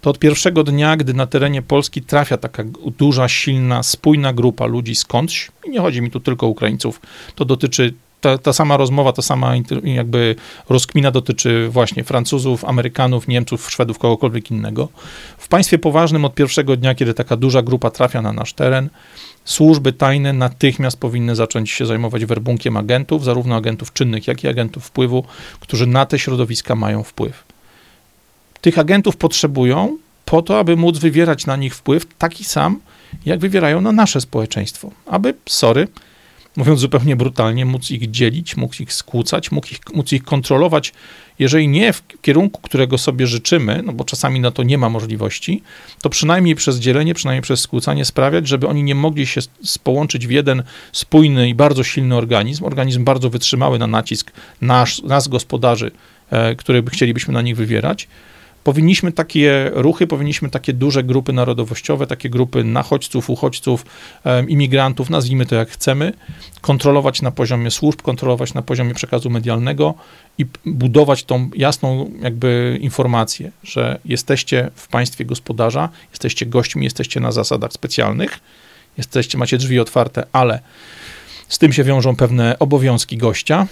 [0.00, 2.64] to od pierwszego dnia, gdy na terenie Polski trafia taka
[2.98, 7.00] duża, silna, spójna grupa ludzi skądś, i nie chodzi mi tu tylko o Ukraińców,
[7.34, 9.54] to dotyczy ta, ta, sama rozmowa, ta sama
[9.84, 10.36] jakby
[10.68, 14.88] rozkmina dotyczy właśnie Francuzów, Amerykanów, Niemców, Szwedów, kogokolwiek innego.
[15.38, 18.88] W państwie poważnym od pierwszego dnia, kiedy taka duża grupa trafia na nasz teren,
[19.44, 24.84] służby tajne natychmiast powinny zacząć się zajmować werbunkiem agentów, zarówno agentów czynnych, jak i agentów
[24.84, 25.24] wpływu,
[25.60, 27.44] którzy na te środowiska mają wpływ.
[28.60, 32.80] Tych agentów potrzebują po to, aby móc wywierać na nich wpływ taki sam,
[33.26, 34.90] jak wywierają na nasze społeczeństwo.
[35.06, 35.88] Aby, sorry,
[36.56, 40.92] mówiąc zupełnie brutalnie, móc ich dzielić, móc ich skłócać, móc ich, móc ich kontrolować,
[41.38, 45.62] jeżeli nie w kierunku, którego sobie życzymy, no bo czasami na to nie ma możliwości,
[46.02, 49.40] to przynajmniej przez dzielenie, przynajmniej przez skłócanie sprawiać, żeby oni nie mogli się
[49.84, 55.28] połączyć w jeden spójny i bardzo silny organizm, organizm bardzo wytrzymały na nacisk nasz, nas
[55.28, 55.90] gospodarzy,
[56.30, 58.08] e, który chcielibyśmy na nich wywierać,
[58.64, 63.86] powinniśmy takie ruchy, powinniśmy takie duże grupy narodowościowe, takie grupy nachodźców, uchodźców,
[64.48, 66.12] imigrantów, nazwijmy to jak chcemy,
[66.60, 69.94] kontrolować na poziomie służb, kontrolować na poziomie przekazu medialnego
[70.38, 77.32] i budować tą jasną jakby informację, że jesteście w państwie gospodarza, jesteście gośćmi, jesteście na
[77.32, 78.40] zasadach specjalnych,
[78.98, 80.60] jesteście, macie drzwi otwarte, ale
[81.48, 83.66] z tym się wiążą pewne obowiązki gościa,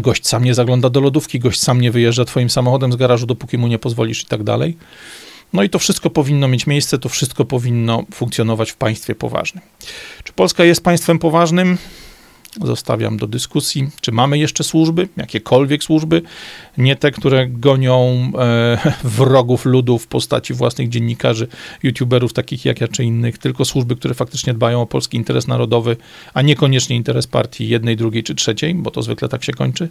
[0.00, 3.58] gość sam nie zagląda do lodówki, gość sam nie wyjeżdża twoim samochodem z garażu, dopóki
[3.58, 4.76] mu nie pozwolisz i tak dalej.
[5.52, 9.64] No i to wszystko powinno mieć miejsce, to wszystko powinno funkcjonować w państwie poważnym.
[10.24, 11.78] Czy Polska jest państwem poważnym?
[12.60, 16.22] Zostawiam do dyskusji, czy mamy jeszcze służby, jakiekolwiek służby,
[16.78, 21.48] nie te, które gonią e, wrogów ludu w postaci własnych dziennikarzy,
[21.82, 25.96] youtuberów takich jak ja czy innych, tylko służby, które faktycznie dbają o polski interes narodowy,
[26.34, 29.88] a niekoniecznie interes partii jednej, drugiej czy trzeciej, bo to zwykle tak się kończy.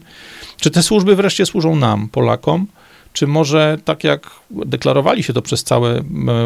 [0.60, 2.68] Czy te służby wreszcie służą nam, Polakom?
[3.14, 6.04] Czy może tak jak deklarowali się to przez cały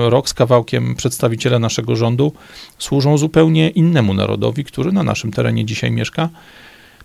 [0.10, 2.34] rok z kawałkiem przedstawiciele naszego rządu,
[2.78, 6.30] służą zupełnie innemu narodowi, który na naszym terenie dzisiaj mieszka?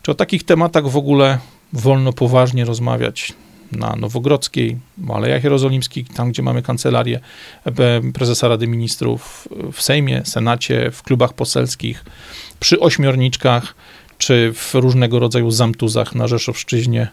[0.02, 1.38] Czy o takich tematach w ogóle
[1.72, 3.32] wolno poważnie rozmawiać
[3.72, 4.76] na Nowogrodzkiej,
[5.14, 7.20] Alejach Jerozolimskich, tam gdzie mamy kancelarię
[8.14, 12.04] prezesa Rady Ministrów, w Sejmie, Senacie, w klubach poselskich,
[12.60, 13.74] przy ośmiorniczkach,
[14.18, 17.08] czy w różnego rodzaju zamtuzach na Rzeszowszczyźnie,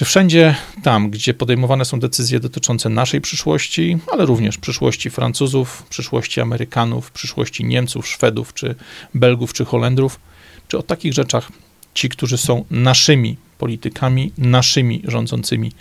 [0.00, 6.40] czy wszędzie tam, gdzie podejmowane są decyzje dotyczące naszej przyszłości, ale również przyszłości Francuzów, przyszłości
[6.40, 8.74] Amerykanów, przyszłości Niemców, Szwedów, czy
[9.14, 10.20] Belgów, czy Holendrów,
[10.68, 11.52] czy o takich rzeczach
[11.94, 15.72] ci, którzy są naszymi politykami, naszymi rządzącymi,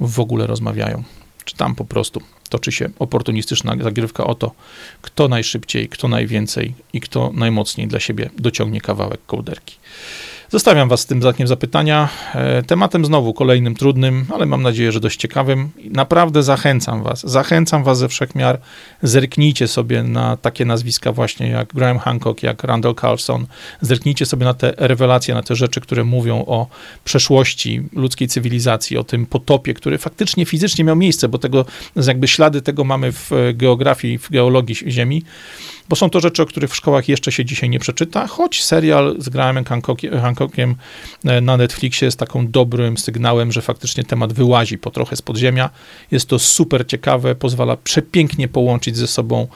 [0.00, 1.04] w ogóle rozmawiają?
[1.44, 4.52] Czy tam po prostu toczy się oportunistyczna zagrywka o to,
[5.02, 9.76] kto najszybciej, kto najwięcej i kto najmocniej dla siebie dociągnie kawałek kołderki.
[10.52, 12.08] Zostawiam Was z tym znakiem zapytania.
[12.34, 15.70] E, tematem znowu kolejnym trudnym, ale mam nadzieję, że dość ciekawym.
[15.90, 18.60] Naprawdę zachęcam Was, zachęcam Was ze wszechmiar.
[19.02, 23.46] Zerknijcie sobie na takie nazwiska właśnie jak Graham Hancock, jak Randall Carlson.
[23.80, 26.66] Zerknijcie sobie na te rewelacje, na te rzeczy, które mówią o
[27.04, 31.64] przeszłości ludzkiej cywilizacji, o tym potopie, który faktycznie fizycznie miał miejsce, bo tego,
[31.96, 35.22] jakby ślady tego mamy w geografii, w geologii Ziemi
[35.88, 39.16] bo są to rzeczy, o których w szkołach jeszcze się dzisiaj nie przeczyta, choć serial
[39.18, 40.20] z Grahamem Hancockiem
[41.24, 45.70] e, na Netflixie jest taką dobrym sygnałem, że faktycznie temat wyłazi po trochę z podziemia.
[46.10, 49.46] Jest to super ciekawe, pozwala przepięknie połączyć ze sobą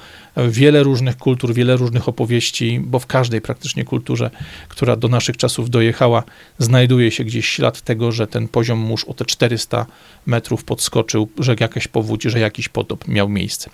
[0.48, 4.30] wiele różnych kultur, wiele różnych opowieści, bo w każdej praktycznie kulturze,
[4.68, 6.22] która do naszych czasów dojechała,
[6.58, 9.86] znajduje się gdzieś ślad tego, że ten poziom mórz o te 400
[10.26, 13.70] metrów podskoczył, że jakaś powódź, że jakiś potop miał miejsce.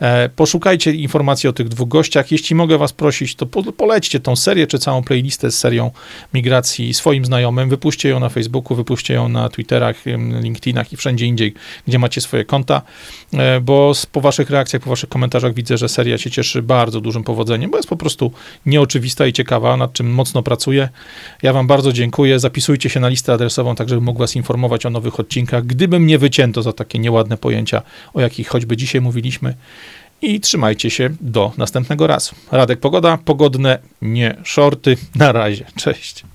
[0.00, 2.32] E, poszukajcie informacji o tych dwóch gościach.
[2.32, 5.90] Jeśli mogę was prosić, to polećcie tą serię, czy całą playlistę z serią
[6.34, 9.96] migracji swoim znajomym, wypuśćcie ją na Facebooku, wypuśćcie ją na Twitterach,
[10.42, 11.54] LinkedInach i wszędzie indziej,
[11.88, 12.82] gdzie macie swoje konta,
[13.32, 17.00] e, bo po waszych reakcjach, po waszych komentarzach widzę, że seria seria się cieszy bardzo
[17.00, 18.32] dużym powodzeniem, bo jest po prostu
[18.66, 20.88] nieoczywista i ciekawa, nad czym mocno pracuję.
[21.42, 22.38] Ja Wam bardzo dziękuję.
[22.38, 26.18] Zapisujcie się na listę adresową, tak żebym mógł Was informować o nowych odcinkach, gdyby mnie
[26.18, 27.82] wycięto za takie nieładne pojęcia,
[28.14, 29.54] o jakich choćby dzisiaj mówiliśmy.
[30.22, 32.34] I trzymajcie się do następnego razu.
[32.52, 34.96] Radek Pogoda, pogodne, nie shorty.
[35.14, 35.64] Na razie.
[35.76, 36.33] Cześć.